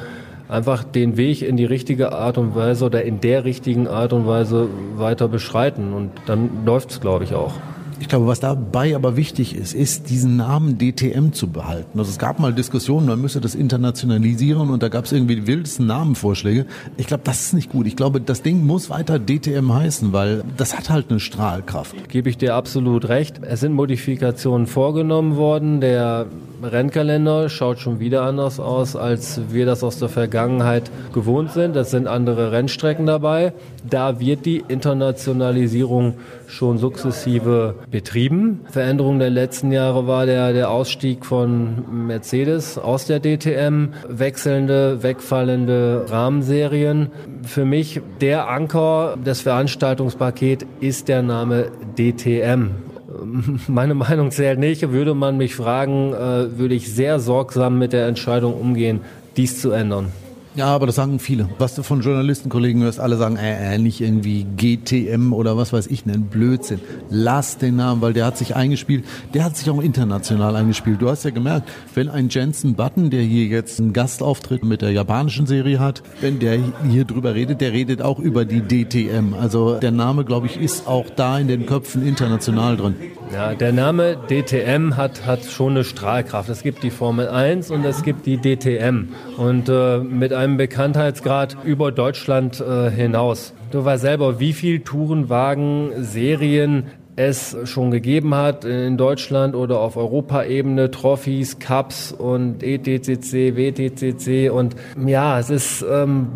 einfach 0.49 0.85
den 0.85 1.17
Weg 1.17 1.43
in 1.43 1.57
die 1.57 1.65
richtige 1.65 2.13
Art 2.13 2.37
und 2.39 2.55
Weise 2.55 2.85
oder 2.85 3.03
in 3.03 3.21
der 3.21 3.45
richtigen 3.45 3.89
Art 3.89 4.13
und 4.13 4.27
Weise 4.27 4.69
weiter 4.97 5.29
beschreiten 5.29 5.93
und 5.93 6.11
dann 6.27 6.65
läuft 6.67 6.91
es, 6.91 7.01
glaube 7.01 7.25
ich, 7.25 7.35
auch. 7.35 7.55
Ich 8.03 8.09
glaube, 8.09 8.27
was 8.27 8.41
dabei 8.41 8.97
aber 8.97 9.17
wichtig 9.17 9.55
ist, 9.55 9.75
ist, 9.75 10.11
diesen 10.11 10.37
Namen 10.37 10.77
DTM 10.77 11.31
zu 11.31 11.47
behalten. 11.47 12.01
Also 12.01 12.11
es 12.11 12.19
gab 12.19 12.41
mal 12.41 12.53
Diskussionen, 12.53 13.07
man 13.07 13.21
müsse 13.21 13.41
das 13.41 13.55
internationalisieren 13.55 14.71
und 14.71 14.83
da 14.83 14.89
gab 14.89 15.05
es 15.05 15.13
irgendwie 15.13 15.37
die 15.37 15.47
wildesten 15.47 15.87
Namenvorschläge. 15.87 16.67
Ich 16.97 17.07
glaube, 17.07 17.23
das 17.23 17.43
ist 17.43 17.53
nicht 17.53 17.71
gut. 17.71 17.87
Ich 17.87 17.95
glaube, 17.95 18.21
das 18.21 18.43
Ding 18.43 18.67
muss 18.67 18.91
weiter 18.91 19.21
DTM 19.21 19.73
heißen, 19.73 20.13
weil 20.13 20.43
das 20.57 20.77
hat 20.77 20.91
halt 20.91 21.11
eine 21.11 21.21
Strahlkraft. 21.21 22.09
Gebe 22.09 22.29
ich 22.29 22.37
dir 22.37 22.57
absolut 22.57 23.09
recht. 23.09 23.41
Es 23.43 23.61
sind 23.61 23.73
Modifikationen 23.73 24.67
vorgenommen 24.67 25.37
worden. 25.37 25.81
Der 25.81 26.27
Rennkalender 26.65 27.49
schaut 27.49 27.79
schon 27.79 28.01
wieder 28.01 28.23
anders 28.23 28.61
aus, 28.61 28.97
als 28.97 29.41
wir 29.51 29.67
das 29.67 29.83
aus 29.83 29.99
der 29.99 30.09
Vergangenheit 30.09 30.91
gewohnt 31.13 31.53
sind. 31.53 31.77
Es 31.77 31.91
sind 31.91 32.07
andere 32.07 32.53
Rennstrecken 32.53 33.07
dabei. 33.07 33.53
Da 33.89 34.21
wird 34.21 34.47
die 34.47 34.63
Internationalisierung 34.69 36.15
schon 36.47 36.79
sukzessive 36.79 37.75
betrieben. 37.91 38.61
Veränderung 38.71 39.19
der 39.19 39.31
letzten 39.31 39.73
Jahre 39.73 40.07
war 40.07 40.27
der, 40.27 40.53
der 40.53 40.71
Ausstieg 40.71 41.25
von 41.25 42.07
Mercedes 42.07 42.79
aus 42.79 43.07
der 43.07 43.21
DTM, 43.21 43.89
wechselnde, 44.09 45.03
wegfallende 45.03 46.07
Rahmenserien. 46.09 47.11
Für 47.43 47.65
mich 47.65 48.01
der 48.21 48.49
Anker 48.49 49.17
des 49.17 49.41
Veranstaltungspakets 49.41 50.67
ist 50.81 51.09
der 51.09 51.23
Name 51.23 51.67
DTM. 51.97 52.92
Meine 53.69 53.95
Meinung 53.95 54.31
zählt 54.31 54.59
nicht. 54.59 54.91
Würde 54.91 55.15
man 55.15 55.37
mich 55.37 55.55
fragen, 55.55 56.13
äh, 56.13 56.59
würde 56.59 56.75
ich 56.75 56.93
sehr 56.93 57.21
sorgsam 57.21 57.79
mit 57.79 57.93
der 57.93 58.07
Entscheidung 58.07 58.55
umgehen, 58.55 59.01
dies 59.37 59.61
zu 59.61 59.71
ändern. 59.71 60.13
Ja, 60.55 60.67
aber 60.67 60.85
das 60.85 60.97
sagen 60.97 61.19
viele. 61.19 61.49
Was 61.59 61.75
du 61.75 61.83
von 61.83 62.03
Journalistenkollegen 62.03 62.83
hörst, 62.83 63.01
alle 63.01 63.17
sagen, 63.17 63.37
äh, 63.37 63.75
äh, 63.75 63.79
nicht 63.79 64.03
irgendwie 64.03 64.45
GTM 64.45 65.33
oder 65.33 65.57
was 65.57 65.73
weiß 65.73 65.87
ich, 65.87 66.05
nennen 66.05 66.25
Blödsinn. 66.25 66.79
Lass 67.09 67.57
den 67.57 67.77
Namen, 67.77 68.03
weil 68.03 68.13
der 68.13 68.27
hat 68.27 68.37
sich 68.37 68.55
eingespielt. 68.55 69.05
Der 69.33 69.45
hat 69.45 69.57
sich 69.57 69.71
auch 69.71 69.81
international 69.81 70.55
eingespielt. 70.55 71.01
Du 71.01 71.09
hast 71.09 71.25
ja 71.25 71.31
gemerkt, 71.31 71.71
wenn 71.95 72.11
ein 72.11 72.29
Jensen 72.29 72.75
Button, 72.75 73.09
der 73.09 73.23
hier 73.23 73.47
jetzt 73.47 73.81
einen 73.81 73.95
Gastauftritt 73.95 74.63
mit 74.63 74.83
der 74.83 74.91
japanischen 74.91 75.47
Serie 75.47 75.79
hat, 75.79 76.03
wenn 76.21 76.39
der 76.39 76.59
hier 76.87 77.07
drüber 77.07 77.35
redet, 77.35 77.63
der 77.63 77.73
redet 77.73 78.03
auch 78.03 78.19
über 78.19 78.45
die 78.45 78.61
DTM. 78.61 79.33
Also 79.33 79.79
der 79.79 79.91
Name, 79.91 80.27
glaube 80.27 80.49
ich, 80.49 80.61
ist 80.61 80.87
auch 80.87 81.07
da 81.17 81.39
in 81.39 81.49
den 81.49 81.65
Köpfen 81.65 82.07
international 82.07 82.77
drin. 82.77 82.95
Ja, 83.33 83.55
der 83.55 83.73
Name 83.73 84.19
DTM 84.29 84.99
hat, 84.99 85.25
hat 85.25 85.45
schon 85.45 85.71
eine 85.73 85.85
Strahlkraft. 85.85 86.51
Es 86.51 86.63
gibt 86.63 86.83
die 86.83 86.91
Formel 86.91 87.29
1 87.29 87.71
und 87.71 87.83
es 87.87 88.03
gibt 88.03 88.27
die 88.27 88.37
DTM. 88.37 89.09
Und 89.39 89.71
äh, 89.71 90.01
mit 90.01 90.35
einem 90.43 90.57
Bekanntheitsgrad 90.57 91.57
über 91.65 91.93
Deutschland 91.93 92.61
äh, 92.61 92.91
hinaus. 92.91 93.55
Du 93.71 93.85
weißt 93.85 94.03
selber, 94.03 94.41
wie 94.41 94.53
viel 94.53 94.81
Tourenwagen, 94.81 95.93
Serien 96.03 96.85
es 97.15 97.57
schon 97.65 97.91
gegeben 97.91 98.35
hat 98.35 98.65
in 98.65 98.97
Deutschland 98.97 99.55
oder 99.55 99.79
auf 99.81 99.97
Europaebene, 99.97 100.91
Trophys, 100.91 101.59
Cups 101.59 102.11
und 102.11 102.63
ETCC, 102.63 103.55
WTCC 103.57 104.51
und 104.51 104.75
ja, 105.07 105.39
es 105.39 105.51
ist 105.51 105.85
ähm, 105.89 106.29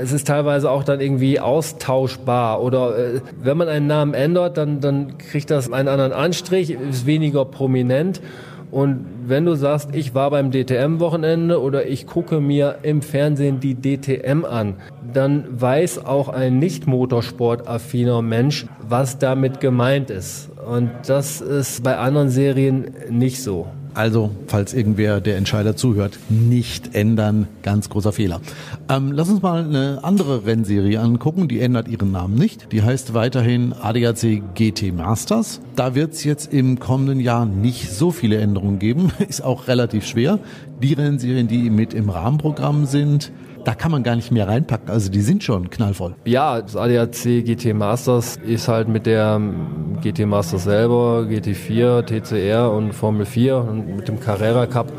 es 0.00 0.12
ist 0.12 0.26
teilweise 0.26 0.70
auch 0.70 0.82
dann 0.82 1.00
irgendwie 1.00 1.40
austauschbar 1.40 2.62
oder 2.62 2.96
äh, 2.96 3.20
wenn 3.42 3.56
man 3.56 3.68
einen 3.68 3.86
Namen 3.86 4.14
ändert, 4.14 4.56
dann, 4.56 4.80
dann 4.80 5.18
kriegt 5.18 5.50
das 5.50 5.70
einen 5.70 5.88
anderen 5.88 6.12
Anstrich, 6.12 6.70
ist 6.70 7.06
weniger 7.06 7.44
prominent. 7.44 8.20
Und 8.70 9.04
wenn 9.26 9.44
du 9.44 9.54
sagst, 9.54 9.90
ich 9.94 10.14
war 10.14 10.30
beim 10.30 10.50
DTM-Wochenende 10.50 11.60
oder 11.60 11.86
ich 11.86 12.06
gucke 12.06 12.40
mir 12.40 12.78
im 12.82 13.02
Fernsehen 13.02 13.60
die 13.60 13.74
DTM 13.74 14.44
an, 14.44 14.76
dann 15.12 15.44
weiß 15.50 16.04
auch 16.04 16.28
ein 16.28 16.58
nicht 16.58 16.86
motorsportaffiner 16.86 18.22
Mensch, 18.22 18.66
was 18.80 19.18
damit 19.18 19.60
gemeint 19.60 20.10
ist. 20.10 20.50
Und 20.64 20.90
das 21.06 21.40
ist 21.40 21.82
bei 21.82 21.96
anderen 21.96 22.28
Serien 22.28 22.92
nicht 23.10 23.42
so. 23.42 23.66
Also, 23.94 24.30
falls 24.46 24.72
irgendwer 24.72 25.20
der 25.20 25.36
Entscheider 25.36 25.76
zuhört, 25.76 26.18
nicht 26.28 26.94
ändern. 26.94 27.48
Ganz 27.62 27.88
großer 27.88 28.12
Fehler. 28.12 28.40
Ähm, 28.88 29.12
lass 29.12 29.28
uns 29.28 29.42
mal 29.42 29.64
eine 29.64 30.00
andere 30.02 30.46
Rennserie 30.46 31.00
angucken. 31.00 31.48
Die 31.48 31.60
ändert 31.60 31.88
ihren 31.88 32.12
Namen 32.12 32.34
nicht. 32.34 32.72
Die 32.72 32.82
heißt 32.82 33.14
weiterhin 33.14 33.72
ADAC 33.72 34.42
GT 34.54 34.94
Masters. 34.94 35.60
Da 35.76 35.94
wird 35.94 36.12
es 36.12 36.24
jetzt 36.24 36.52
im 36.52 36.78
kommenden 36.78 37.20
Jahr 37.20 37.46
nicht 37.46 37.90
so 37.90 38.10
viele 38.10 38.38
Änderungen 38.38 38.78
geben. 38.78 39.10
Ist 39.28 39.42
auch 39.42 39.68
relativ 39.68 40.06
schwer. 40.06 40.38
Die 40.82 40.94
Rennserien, 40.94 41.48
die 41.48 41.70
mit 41.70 41.92
im 41.92 42.10
Rahmenprogramm 42.10 42.86
sind, 42.86 43.32
da 43.64 43.74
kann 43.74 43.90
man 43.90 44.02
gar 44.02 44.16
nicht 44.16 44.30
mehr 44.30 44.48
reinpacken. 44.48 44.90
Also 44.90 45.10
die 45.10 45.20
sind 45.20 45.42
schon 45.42 45.70
knallvoll. 45.70 46.14
Ja, 46.24 46.60
das 46.60 46.76
ADAC 46.76 47.44
GT 47.44 47.74
Masters 47.74 48.36
ist 48.36 48.68
halt 48.68 48.88
mit 48.88 49.06
der 49.06 49.40
GT 50.02 50.26
Masters 50.26 50.64
selber, 50.64 51.26
GT4, 51.28 52.04
TCR 52.04 52.72
und 52.72 52.92
Formel 52.92 53.26
4 53.26 53.56
und 53.56 53.96
mit 53.96 54.08
dem 54.08 54.20
Carrera 54.20 54.66
Cup 54.66 54.92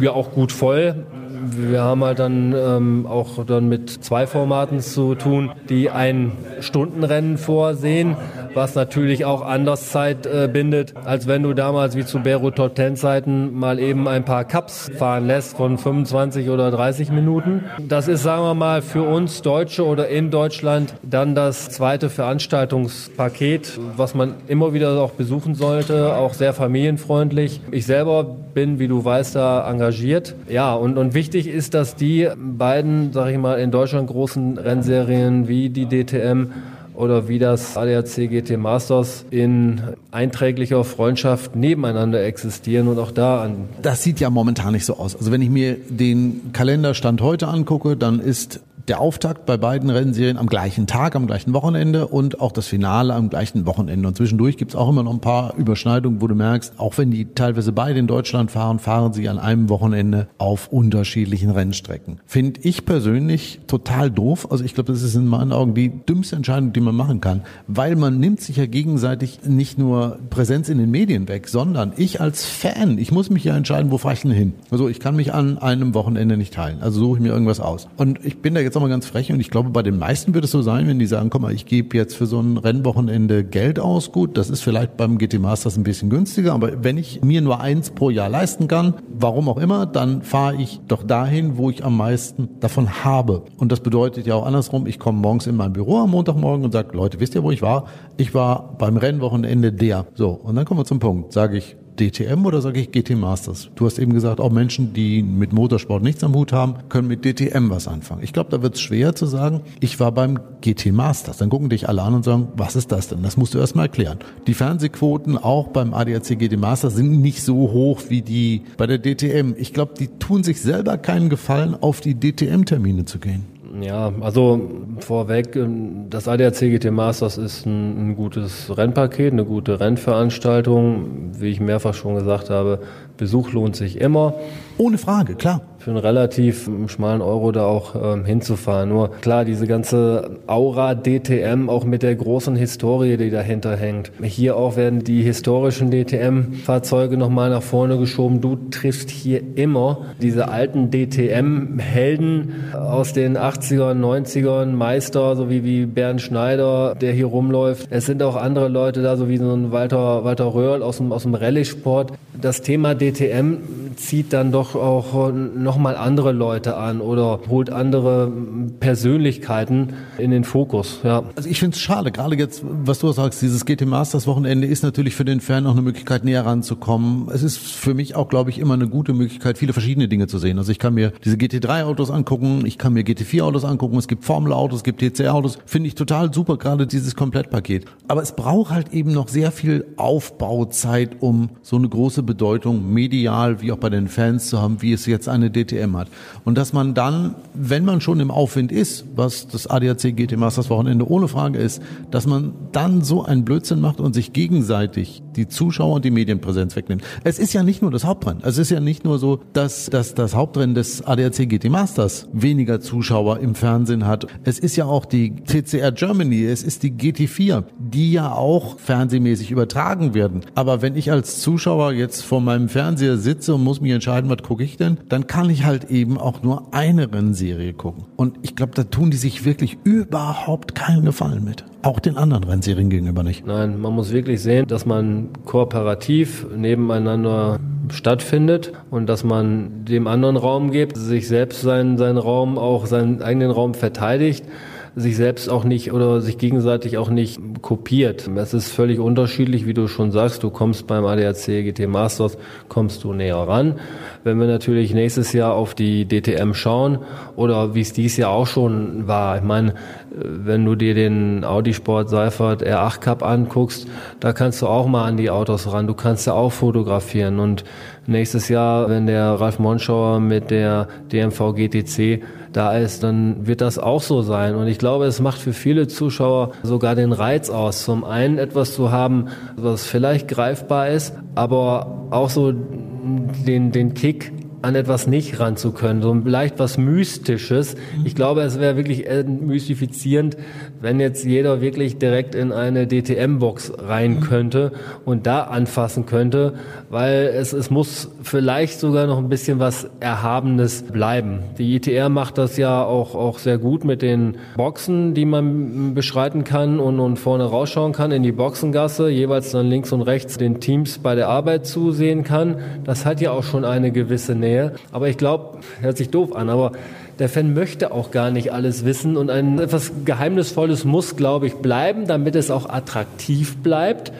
ja 0.00 0.12
auch 0.12 0.32
gut 0.32 0.52
voll. 0.52 1.06
Wir 1.44 1.82
haben 1.82 2.04
halt 2.04 2.18
dann 2.18 2.54
ähm, 2.56 3.06
auch 3.06 3.44
dann 3.44 3.68
mit 3.68 3.90
zwei 3.90 4.26
Formaten 4.26 4.80
zu 4.80 5.14
tun, 5.16 5.50
die 5.68 5.90
ein 5.90 6.32
Stundenrennen 6.60 7.36
vorsehen 7.36 8.16
was 8.54 8.74
natürlich 8.74 9.24
auch 9.24 9.42
anders 9.42 9.90
Zeit 9.90 10.26
äh, 10.26 10.48
bindet, 10.52 10.94
als 11.04 11.26
wenn 11.26 11.42
du 11.42 11.54
damals 11.54 11.96
wie 11.96 12.04
zu 12.04 12.20
Beirut 12.20 12.56
Top 12.56 12.74
Ten 12.74 12.96
Zeiten 12.96 13.54
mal 13.54 13.78
eben 13.78 14.08
ein 14.08 14.24
paar 14.24 14.44
Cups 14.44 14.90
fahren 14.96 15.26
lässt 15.26 15.56
von 15.56 15.78
25 15.78 16.50
oder 16.50 16.70
30 16.70 17.10
Minuten. 17.10 17.64
Das 17.78 18.08
ist, 18.08 18.22
sagen 18.22 18.42
wir 18.42 18.54
mal, 18.54 18.82
für 18.82 19.02
uns 19.02 19.42
Deutsche 19.42 19.84
oder 19.84 20.08
in 20.08 20.30
Deutschland 20.30 20.94
dann 21.02 21.34
das 21.34 21.70
zweite 21.70 22.10
Veranstaltungspaket, 22.10 23.78
was 23.96 24.14
man 24.14 24.34
immer 24.48 24.72
wieder 24.72 25.00
auch 25.00 25.12
besuchen 25.12 25.54
sollte, 25.54 26.14
auch 26.16 26.34
sehr 26.34 26.52
familienfreundlich. 26.52 27.60
Ich 27.70 27.86
selber 27.86 28.24
bin, 28.24 28.78
wie 28.78 28.88
du 28.88 29.04
weißt, 29.04 29.34
da 29.36 29.68
engagiert. 29.70 30.34
Ja, 30.48 30.74
und, 30.74 30.98
und 30.98 31.14
wichtig 31.14 31.46
ist, 31.46 31.74
dass 31.74 31.94
die 31.94 32.28
beiden, 32.36 33.12
sag 33.12 33.30
ich 33.30 33.38
mal, 33.38 33.58
in 33.58 33.70
Deutschland 33.70 34.08
großen 34.08 34.58
Rennserien 34.58 35.48
wie 35.48 35.70
die 35.70 35.86
DTM 35.86 36.50
oder 36.94 37.28
wie 37.28 37.38
das 37.38 37.76
ADAC 37.76 38.28
GT 38.28 38.56
Masters 38.58 39.24
in 39.30 39.80
einträglicher 40.10 40.84
Freundschaft 40.84 41.56
nebeneinander 41.56 42.24
existieren 42.24 42.88
und 42.88 42.98
auch 42.98 43.10
da 43.10 43.42
an. 43.42 43.68
Das 43.80 44.02
sieht 44.02 44.20
ja 44.20 44.30
momentan 44.30 44.72
nicht 44.72 44.84
so 44.84 44.96
aus. 44.96 45.16
Also 45.16 45.32
wenn 45.32 45.42
ich 45.42 45.50
mir 45.50 45.76
den 45.88 46.52
Kalenderstand 46.52 47.20
heute 47.20 47.48
angucke, 47.48 47.96
dann 47.96 48.20
ist 48.20 48.60
der 48.88 49.00
Auftakt 49.00 49.46
bei 49.46 49.56
beiden 49.56 49.90
Rennserien 49.90 50.36
am 50.36 50.46
gleichen 50.46 50.86
Tag, 50.86 51.14
am 51.16 51.26
gleichen 51.26 51.52
Wochenende 51.54 52.08
und 52.08 52.40
auch 52.40 52.52
das 52.52 52.66
Finale 52.66 53.14
am 53.14 53.30
gleichen 53.30 53.66
Wochenende. 53.66 54.08
Und 54.08 54.16
zwischendurch 54.16 54.56
gibt's 54.56 54.74
auch 54.74 54.88
immer 54.88 55.02
noch 55.02 55.12
ein 55.12 55.20
paar 55.20 55.54
Überschneidungen, 55.56 56.20
wo 56.20 56.26
du 56.26 56.34
merkst, 56.34 56.74
auch 56.78 56.98
wenn 56.98 57.10
die 57.10 57.26
teilweise 57.34 57.72
beide 57.72 57.98
in 57.98 58.06
Deutschland 58.06 58.50
fahren, 58.50 58.78
fahren 58.78 59.12
sie 59.12 59.28
an 59.28 59.38
einem 59.38 59.68
Wochenende 59.68 60.28
auf 60.38 60.68
unterschiedlichen 60.68 61.50
Rennstrecken. 61.50 62.20
Finde 62.26 62.60
ich 62.62 62.84
persönlich 62.84 63.60
total 63.66 64.10
doof. 64.10 64.48
Also 64.50 64.64
ich 64.64 64.74
glaube, 64.74 64.92
das 64.92 65.02
ist 65.02 65.14
in 65.14 65.26
meinen 65.26 65.52
Augen 65.52 65.74
die 65.74 65.90
dümmste 65.90 66.36
Entscheidung, 66.36 66.72
die 66.72 66.80
man 66.80 66.94
machen 66.94 67.20
kann, 67.20 67.42
weil 67.66 67.96
man 67.96 68.18
nimmt 68.18 68.40
sich 68.40 68.56
ja 68.56 68.66
gegenseitig 68.66 69.40
nicht 69.46 69.78
nur 69.78 70.18
Präsenz 70.30 70.68
in 70.68 70.78
den 70.78 70.90
Medien 70.90 71.28
weg, 71.28 71.48
sondern 71.48 71.92
ich 71.96 72.20
als 72.20 72.44
Fan, 72.44 72.98
ich 72.98 73.12
muss 73.12 73.30
mich 73.30 73.44
ja 73.44 73.56
entscheiden, 73.56 73.90
wo 73.90 73.98
fahre 73.98 74.14
ich 74.14 74.22
denn 74.22 74.30
hin. 74.30 74.54
Also 74.70 74.88
ich 74.88 75.00
kann 75.00 75.16
mich 75.16 75.32
an 75.32 75.58
einem 75.58 75.94
Wochenende 75.94 76.36
nicht 76.36 76.54
teilen. 76.54 76.82
Also 76.82 77.00
suche 77.00 77.18
ich 77.18 77.22
mir 77.22 77.30
irgendwas 77.30 77.60
aus. 77.60 77.88
Und 77.96 78.24
ich 78.24 78.38
bin 78.38 78.54
da 78.54 78.60
jetzt 78.60 78.71
jetzt 78.72 78.82
auch 78.82 78.88
ganz 78.88 79.06
frech 79.06 79.30
und 79.30 79.40
ich 79.40 79.50
glaube, 79.50 79.70
bei 79.70 79.82
den 79.82 79.98
meisten 79.98 80.34
wird 80.34 80.44
es 80.44 80.50
so 80.50 80.62
sein, 80.62 80.88
wenn 80.88 80.98
die 80.98 81.06
sagen, 81.06 81.28
komm 81.30 81.42
mal, 81.42 81.52
ich 81.52 81.66
gebe 81.66 81.96
jetzt 81.96 82.16
für 82.16 82.26
so 82.26 82.40
ein 82.40 82.56
Rennwochenende 82.56 83.44
Geld 83.44 83.78
aus. 83.78 84.12
Gut, 84.12 84.38
das 84.38 84.48
ist 84.48 84.62
vielleicht 84.62 84.96
beim 84.96 85.18
GT 85.18 85.38
Masters 85.38 85.76
ein 85.76 85.82
bisschen 85.82 86.08
günstiger, 86.08 86.54
aber 86.54 86.82
wenn 86.82 86.96
ich 86.96 87.22
mir 87.22 87.42
nur 87.42 87.60
eins 87.60 87.90
pro 87.90 88.10
Jahr 88.10 88.28
leisten 88.28 88.68
kann, 88.68 88.94
warum 89.12 89.48
auch 89.48 89.58
immer, 89.58 89.84
dann 89.84 90.22
fahre 90.22 90.56
ich 90.56 90.80
doch 90.88 91.02
dahin, 91.02 91.58
wo 91.58 91.68
ich 91.68 91.84
am 91.84 91.96
meisten 91.96 92.48
davon 92.60 93.04
habe. 93.04 93.42
Und 93.58 93.72
das 93.72 93.80
bedeutet 93.80 94.26
ja 94.26 94.34
auch 94.34 94.46
andersrum, 94.46 94.86
ich 94.86 94.98
komme 94.98 95.18
morgens 95.18 95.46
in 95.46 95.56
mein 95.56 95.72
Büro 95.72 95.98
am 95.98 96.10
Montagmorgen 96.10 96.64
und 96.64 96.72
sage, 96.72 96.96
Leute, 96.96 97.20
wisst 97.20 97.34
ihr, 97.34 97.42
wo 97.42 97.50
ich 97.50 97.60
war? 97.60 97.84
Ich 98.16 98.34
war 98.34 98.76
beim 98.78 98.96
Rennwochenende 98.96 99.72
der. 99.72 100.06
So, 100.14 100.30
und 100.30 100.56
dann 100.56 100.64
kommen 100.64 100.80
wir 100.80 100.84
zum 100.86 100.98
Punkt. 100.98 101.32
Sage 101.32 101.58
ich, 101.58 101.76
DTM 101.98 102.46
oder 102.46 102.60
sage 102.60 102.80
ich 102.80 102.90
GT 102.90 103.16
Masters? 103.16 103.70
Du 103.74 103.86
hast 103.86 103.98
eben 103.98 104.12
gesagt, 104.12 104.40
auch 104.40 104.50
Menschen, 104.50 104.92
die 104.92 105.22
mit 105.22 105.52
Motorsport 105.52 106.02
nichts 106.02 106.24
am 106.24 106.34
Hut 106.34 106.52
haben, 106.52 106.74
können 106.88 107.08
mit 107.08 107.24
DTM 107.24 107.70
was 107.70 107.88
anfangen. 107.88 108.22
Ich 108.22 108.32
glaube, 108.32 108.50
da 108.50 108.62
wird 108.62 108.74
es 108.74 108.80
schwer 108.80 109.14
zu 109.14 109.26
sagen, 109.26 109.60
ich 109.80 110.00
war 110.00 110.12
beim 110.12 110.38
GT 110.60 110.92
Masters. 110.92 111.38
Dann 111.38 111.50
gucken 111.50 111.68
dich 111.68 111.88
alle 111.88 112.02
an 112.02 112.14
und 112.14 112.24
sagen, 112.24 112.48
was 112.56 112.76
ist 112.76 112.92
das 112.92 113.08
denn? 113.08 113.22
Das 113.22 113.36
musst 113.36 113.54
du 113.54 113.58
erst 113.58 113.76
mal 113.76 113.82
erklären. 113.82 114.18
Die 114.46 114.54
Fernsehquoten 114.54 115.36
auch 115.38 115.68
beim 115.68 115.94
ADAC 115.94 116.38
GT 116.38 116.56
Masters 116.58 116.94
sind 116.94 117.20
nicht 117.20 117.42
so 117.42 117.54
hoch 117.54 118.02
wie 118.08 118.22
die 118.22 118.62
bei 118.76 118.86
der 118.86 118.98
DTM. 118.98 119.54
Ich 119.56 119.72
glaube, 119.72 119.94
die 119.98 120.08
tun 120.08 120.42
sich 120.42 120.60
selber 120.60 120.98
keinen 120.98 121.28
Gefallen, 121.28 121.74
auf 121.80 122.00
die 122.00 122.14
DTM-Termine 122.18 123.04
zu 123.04 123.18
gehen. 123.18 123.44
Ja, 123.80 124.12
also 124.20 124.70
vorweg, 124.98 125.56
ähm, 125.56 126.10
das 126.10 126.28
ADAC 126.28 126.60
GT 126.60 126.90
Masters 126.90 127.38
ist 127.38 127.64
ein, 127.64 128.10
ein, 128.10 128.16
gutes 128.16 128.76
Rennpaket, 128.76 129.32
eine 129.32 129.46
gute 129.46 129.80
Rennveranstaltung. 129.80 131.32
Wie 131.38 131.48
ich 131.48 131.60
mehrfach 131.60 131.94
schon 131.94 132.16
gesagt 132.16 132.50
habe, 132.50 132.80
Besuch 133.16 133.52
lohnt 133.52 133.74
sich 133.74 133.98
immer. 133.98 134.34
Ohne 134.76 134.98
Frage, 134.98 135.36
klar 135.36 135.62
für 135.82 135.90
einen 135.90 135.98
relativ 135.98 136.70
schmalen 136.86 137.22
Euro 137.22 137.50
da 137.50 137.64
auch 137.64 137.96
ähm, 137.96 138.24
hinzufahren. 138.24 138.88
Nur 138.88 139.10
klar, 139.20 139.44
diese 139.44 139.66
ganze 139.66 140.38
Aura 140.46 140.94
DTM, 140.94 141.68
auch 141.68 141.84
mit 141.84 142.04
der 142.04 142.14
großen 142.14 142.54
Historie, 142.54 143.16
die 143.16 143.30
dahinter 143.30 143.76
hängt. 143.76 144.12
Hier 144.22 144.56
auch 144.56 144.76
werden 144.76 145.02
die 145.02 145.22
historischen 145.22 145.90
DTM-Fahrzeuge 145.90 147.16
nochmal 147.16 147.50
nach 147.50 147.62
vorne 147.62 147.98
geschoben. 147.98 148.40
Du 148.40 148.56
triffst 148.70 149.10
hier 149.10 149.42
immer 149.56 150.06
diese 150.20 150.48
alten 150.48 150.92
DTM-Helden 150.92 152.72
aus 152.74 153.12
den 153.12 153.36
80ern, 153.36 153.98
90ern, 153.98 154.66
Meister, 154.66 155.34
so 155.34 155.50
wie, 155.50 155.64
wie 155.64 155.86
Bernd 155.86 156.20
Schneider, 156.20 156.94
der 156.94 157.12
hier 157.12 157.26
rumläuft. 157.26 157.88
Es 157.90 158.06
sind 158.06 158.22
auch 158.22 158.36
andere 158.36 158.68
Leute 158.68 159.02
da, 159.02 159.16
so 159.16 159.28
wie 159.28 159.38
so 159.38 159.52
ein 159.52 159.72
Walter, 159.72 160.22
Walter 160.22 160.54
Röhrl 160.54 160.82
aus 160.82 160.98
dem, 160.98 161.10
aus 161.10 161.24
dem 161.24 161.34
Rallye-Sport. 161.34 162.12
Das 162.42 162.60
Thema 162.60 162.96
DTM 162.96 163.58
zieht 163.94 164.32
dann 164.32 164.50
doch 164.50 164.74
auch 164.74 165.32
nochmal 165.32 165.96
andere 165.96 166.32
Leute 166.32 166.76
an 166.76 167.00
oder 167.00 167.38
holt 167.48 167.70
andere 167.70 168.32
Persönlichkeiten 168.80 169.92
in 170.18 170.32
den 170.32 170.42
Fokus. 170.42 170.98
Ja. 171.04 171.22
Also 171.36 171.48
ich 171.48 171.60
finde 171.60 171.76
es 171.76 171.80
schade, 171.80 172.10
gerade 172.10 172.34
jetzt, 172.34 172.64
was 172.64 172.98
du 172.98 173.12
sagst, 173.12 173.42
dieses 173.42 173.64
GT 173.64 173.86
Masters 173.86 174.26
Wochenende 174.26 174.66
ist 174.66 174.82
natürlich 174.82 175.14
für 175.14 175.24
den 175.24 175.40
Fan 175.40 175.68
auch 175.68 175.72
eine 175.72 175.82
Möglichkeit, 175.82 176.24
näher 176.24 176.44
ranzukommen. 176.44 177.28
Es 177.32 177.44
ist 177.44 177.58
für 177.58 177.94
mich 177.94 178.16
auch, 178.16 178.28
glaube 178.28 178.50
ich, 178.50 178.58
immer 178.58 178.74
eine 178.74 178.88
gute 178.88 179.12
Möglichkeit, 179.12 179.56
viele 179.56 179.72
verschiedene 179.72 180.08
Dinge 180.08 180.26
zu 180.26 180.38
sehen. 180.38 180.58
Also 180.58 180.72
ich 180.72 180.80
kann 180.80 180.94
mir 180.94 181.12
diese 181.24 181.36
GT3-Autos 181.36 182.10
angucken, 182.10 182.64
ich 182.66 182.76
kann 182.76 182.92
mir 182.92 183.04
GT4-Autos 183.04 183.64
angucken, 183.64 183.98
es 183.98 184.08
gibt 184.08 184.24
Formel-Autos, 184.24 184.78
es 184.78 184.84
gibt 184.84 185.00
TCR-Autos. 185.00 185.58
Finde 185.64 185.86
ich 185.86 185.94
total 185.94 186.34
super, 186.34 186.56
gerade 186.56 186.88
dieses 186.88 187.14
Komplettpaket. 187.14 187.84
Aber 188.08 188.20
es 188.20 188.34
braucht 188.34 188.72
halt 188.72 188.92
eben 188.92 189.12
noch 189.12 189.28
sehr 189.28 189.52
viel 189.52 189.86
Aufbauzeit, 189.96 191.18
um 191.20 191.50
so 191.62 191.76
eine 191.76 191.88
große 191.88 192.31
Bedeutung 192.32 192.90
medial 192.94 193.60
wie 193.60 193.72
auch 193.72 193.76
bei 193.76 193.90
den 193.90 194.08
Fans 194.08 194.46
zu 194.46 194.62
haben, 194.62 194.80
wie 194.80 194.94
es 194.94 195.04
jetzt 195.04 195.28
eine 195.28 195.50
DTM 195.50 195.94
hat. 195.98 196.08
Und 196.46 196.56
dass 196.56 196.72
man 196.72 196.94
dann, 196.94 197.34
wenn 197.52 197.84
man 197.84 198.00
schon 198.00 198.20
im 198.20 198.30
Aufwind 198.30 198.72
ist, 198.72 199.04
was 199.14 199.48
das 199.48 199.66
ADAC 199.66 200.16
GT 200.16 200.38
Masters 200.38 200.70
Wochenende 200.70 201.06
ohne 201.06 201.28
Frage 201.28 201.58
ist, 201.58 201.82
dass 202.10 202.26
man 202.26 202.54
dann 202.72 203.02
so 203.02 203.22
einen 203.22 203.44
Blödsinn 203.44 203.82
macht 203.82 204.00
und 204.00 204.14
sich 204.14 204.32
gegenseitig 204.32 205.22
die 205.36 205.46
Zuschauer 205.46 205.96
und 205.96 206.06
die 206.06 206.10
Medienpräsenz 206.10 206.74
wegnimmt. 206.74 207.02
Es 207.22 207.38
ist 207.38 207.52
ja 207.52 207.62
nicht 207.62 207.82
nur 207.82 207.90
das 207.90 208.04
Hauptrennen. 208.04 208.42
Es 208.46 208.56
ist 208.56 208.70
ja 208.70 208.80
nicht 208.80 209.04
nur 209.04 209.18
so, 209.18 209.40
dass, 209.52 209.90
dass 209.90 210.14
das 210.14 210.34
Hauptrennen 210.34 210.74
des 210.74 211.06
ADAC 211.06 211.50
GT 211.50 211.68
Masters 211.68 212.28
weniger 212.32 212.80
Zuschauer 212.80 213.40
im 213.40 213.54
Fernsehen 213.54 214.06
hat. 214.06 214.26
Es 214.44 214.58
ist 214.58 214.76
ja 214.76 214.86
auch 214.86 215.04
die 215.04 215.34
TCR 215.34 215.92
Germany, 215.92 216.46
es 216.46 216.62
ist 216.62 216.82
die 216.82 216.92
GT4, 216.92 217.64
die 217.78 218.12
ja 218.12 218.32
auch 218.32 218.78
fernsehmäßig 218.78 219.50
übertragen 219.50 220.14
werden. 220.14 220.40
Aber 220.54 220.80
wenn 220.80 220.96
ich 220.96 221.10
als 221.10 221.40
Zuschauer 221.40 221.92
jetzt 221.92 222.21
vor 222.22 222.40
meinem 222.40 222.68
Fernseher 222.68 223.16
sitze 223.16 223.54
und 223.54 223.64
muss 223.64 223.80
mich 223.80 223.92
entscheiden, 223.92 224.30
was 224.30 224.42
gucke 224.42 224.64
ich 224.64 224.76
denn, 224.76 224.98
dann 225.08 225.26
kann 225.26 225.50
ich 225.50 225.64
halt 225.64 225.90
eben 225.90 226.18
auch 226.18 226.42
nur 226.42 226.72
eine 226.72 227.12
Rennserie 227.12 227.72
gucken. 227.72 228.04
Und 228.16 228.38
ich 228.42 228.56
glaube, 228.56 228.72
da 228.74 228.84
tun 228.84 229.10
die 229.10 229.16
sich 229.16 229.44
wirklich 229.44 229.78
überhaupt 229.84 230.74
keinen 230.74 231.04
Gefallen 231.04 231.44
mit. 231.44 231.64
Auch 231.82 231.98
den 231.98 232.16
anderen 232.16 232.44
Rennserien 232.44 232.90
gegenüber 232.90 233.22
nicht. 233.22 233.46
Nein, 233.46 233.80
man 233.80 233.92
muss 233.92 234.12
wirklich 234.12 234.40
sehen, 234.40 234.66
dass 234.68 234.86
man 234.86 235.30
kooperativ 235.44 236.46
nebeneinander 236.56 237.58
stattfindet 237.90 238.72
und 238.90 239.08
dass 239.08 239.24
man 239.24 239.84
dem 239.84 240.06
anderen 240.06 240.36
Raum 240.36 240.70
gibt, 240.70 240.96
sich 240.96 241.26
selbst 241.26 241.62
seinen, 241.62 241.98
seinen 241.98 242.18
Raum, 242.18 242.56
auch 242.56 242.86
seinen 242.86 243.20
eigenen 243.20 243.50
Raum 243.50 243.74
verteidigt 243.74 244.44
sich 244.94 245.16
selbst 245.16 245.48
auch 245.48 245.64
nicht 245.64 245.92
oder 245.92 246.20
sich 246.20 246.36
gegenseitig 246.36 246.98
auch 246.98 247.08
nicht 247.08 247.40
kopiert. 247.62 248.28
Es 248.36 248.52
ist 248.52 248.68
völlig 248.68 248.98
unterschiedlich, 248.98 249.66
wie 249.66 249.74
du 249.74 249.88
schon 249.88 250.10
sagst. 250.10 250.42
Du 250.42 250.50
kommst 250.50 250.86
beim 250.86 251.04
ADAC 251.06 251.64
GT 251.64 251.88
Masters, 251.88 252.36
kommst 252.68 253.02
du 253.04 253.12
näher 253.12 253.36
ran. 253.36 253.76
Wenn 254.22 254.38
wir 254.38 254.46
natürlich 254.46 254.92
nächstes 254.92 255.32
Jahr 255.32 255.54
auf 255.54 255.74
die 255.74 256.06
DTM 256.06 256.52
schauen 256.52 256.98
oder 257.36 257.74
wie 257.74 257.80
es 257.80 257.92
dieses 257.92 258.18
Jahr 258.18 258.30
auch 258.30 258.46
schon 258.46 259.06
war, 259.06 259.36
ich 259.36 259.42
meine, 259.42 259.74
wenn 260.10 260.64
du 260.64 260.74
dir 260.74 260.94
den 260.94 261.44
Audi 261.44 261.72
Sport 261.72 262.10
Seifert 262.10 262.62
R8 262.62 263.00
Cup 263.00 263.22
anguckst, 263.22 263.86
da 264.20 264.32
kannst 264.32 264.60
du 264.60 264.66
auch 264.66 264.86
mal 264.86 265.06
an 265.06 265.16
die 265.16 265.30
Autos 265.30 265.72
ran. 265.72 265.86
Du 265.86 265.94
kannst 265.94 266.26
ja 266.26 266.34
auch 266.34 266.52
fotografieren 266.52 267.40
und 267.40 267.64
nächstes 268.06 268.48
Jahr, 268.48 268.90
wenn 268.90 269.06
der 269.06 269.40
Ralf 269.40 269.58
Monschauer 269.58 270.20
mit 270.20 270.50
der 270.50 270.88
DMV 271.10 271.54
GTC 271.54 272.22
da 272.52 272.76
ist, 272.76 273.02
dann 273.02 273.46
wird 273.46 273.60
das 273.60 273.78
auch 273.78 274.02
so 274.02 274.22
sein. 274.22 274.54
Und 274.54 274.66
ich 274.66 274.78
glaube, 274.78 275.06
es 275.06 275.20
macht 275.20 275.40
für 275.40 275.52
viele 275.52 275.88
Zuschauer 275.88 276.52
sogar 276.62 276.94
den 276.94 277.12
Reiz 277.12 277.50
aus, 277.50 277.84
zum 277.84 278.04
einen 278.04 278.38
etwas 278.38 278.74
zu 278.74 278.90
haben, 278.90 279.28
was 279.56 279.86
vielleicht 279.86 280.28
greifbar 280.28 280.88
ist, 280.88 281.14
aber 281.34 282.08
auch 282.10 282.30
so 282.30 282.52
den, 282.52 283.72
den 283.72 283.94
Kick, 283.94 284.32
an 284.62 284.76
etwas 284.76 285.08
nicht 285.08 285.40
ranzukönnen, 285.40 286.02
so 286.02 286.14
leicht 286.14 286.58
was 286.58 286.78
Mystisches. 286.78 287.74
Ich 288.04 288.14
glaube, 288.14 288.42
es 288.42 288.60
wäre 288.60 288.76
wirklich 288.76 289.06
mystifizierend, 289.26 290.36
wenn 290.80 291.00
jetzt 291.00 291.24
jeder 291.24 291.60
wirklich 291.60 291.98
direkt 291.98 292.36
in 292.36 292.52
eine 292.52 292.86
DTM-Box 292.86 293.72
rein 293.78 294.20
könnte 294.20 294.72
und 295.04 295.26
da 295.26 295.42
anfassen 295.42 296.06
könnte, 296.06 296.54
weil 296.90 297.32
es, 297.34 297.52
es 297.52 297.70
muss 297.70 298.10
vielleicht 298.22 298.78
sogar 298.78 299.08
noch 299.08 299.18
ein 299.18 299.28
bisschen 299.28 299.58
was 299.58 299.90
Erhabenes 299.98 300.84
bleiben. 300.84 301.40
Die 301.58 301.74
ITR 301.74 302.08
macht 302.08 302.38
das 302.38 302.56
ja 302.56 302.84
auch, 302.84 303.16
auch 303.16 303.38
sehr 303.38 303.58
gut 303.58 303.84
mit 303.84 304.00
den 304.00 304.36
Boxen, 304.56 305.14
die 305.14 305.24
man 305.24 305.94
beschreiten 305.94 306.44
kann 306.44 306.78
und, 306.78 307.00
und 307.00 307.16
vorne 307.18 307.44
rausschauen 307.44 307.92
kann 307.92 308.12
in 308.12 308.22
die 308.22 308.32
Boxengasse, 308.32 309.08
jeweils 309.08 309.50
dann 309.50 309.66
links 309.66 309.92
und 309.92 310.02
rechts 310.02 310.38
den 310.38 310.60
Teams 310.60 310.98
bei 310.98 311.16
der 311.16 311.28
Arbeit 311.28 311.66
zusehen 311.66 312.22
kann. 312.22 312.56
Das 312.84 313.04
hat 313.04 313.20
ja 313.20 313.32
auch 313.32 313.42
schon 313.42 313.64
eine 313.64 313.90
gewisse 313.90 314.36
Nähe. 314.36 314.51
Nähe. 314.52 314.72
Aber 314.92 315.08
ich 315.08 315.16
glaube, 315.16 315.58
hört 315.80 315.96
sich 315.96 316.10
doof 316.10 316.34
an, 316.34 316.50
aber 316.50 316.72
der 317.18 317.28
Fan 317.28 317.54
möchte 317.54 317.92
auch 317.92 318.10
gar 318.10 318.30
nicht 318.30 318.52
alles 318.52 318.84
wissen 318.84 319.16
und 319.16 319.30
ein 319.30 319.58
etwas 319.58 319.92
Geheimnisvolles 320.04 320.84
muss, 320.84 321.16
glaube 321.16 321.46
ich, 321.46 321.54
bleiben, 321.56 322.06
damit 322.06 322.36
es 322.36 322.50
auch 322.50 322.68
attraktiv 322.68 323.56
bleibt. 323.58 324.12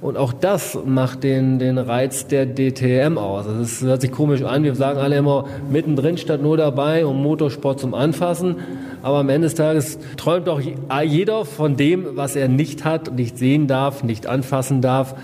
Und 0.00 0.16
auch 0.16 0.32
das 0.32 0.78
macht 0.86 1.24
den, 1.24 1.58
den 1.58 1.76
Reiz 1.76 2.26
der 2.26 2.46
DTM 2.46 3.18
aus. 3.18 3.44
Das 3.46 3.82
hört 3.82 4.00
sich 4.00 4.10
komisch 4.10 4.42
an. 4.42 4.64
Wir 4.64 4.74
sagen 4.74 4.98
alle 4.98 5.16
immer 5.18 5.44
mittendrin 5.70 6.16
statt 6.16 6.40
nur 6.40 6.56
dabei 6.56 7.04
und 7.04 7.22
Motorsport 7.22 7.80
zum 7.80 7.92
Anfassen. 7.92 8.56
Aber 9.02 9.18
am 9.18 9.28
Ende 9.28 9.46
des 9.46 9.56
Tages 9.56 9.98
träumt 10.16 10.48
auch 10.48 10.60
jeder 11.04 11.44
von 11.44 11.76
dem, 11.76 12.06
was 12.14 12.34
er 12.34 12.48
nicht 12.48 12.86
hat, 12.86 13.12
nicht 13.12 13.36
sehen 13.36 13.66
darf, 13.66 14.02
nicht 14.02 14.26
anfassen 14.26 14.80
darf 14.80 15.14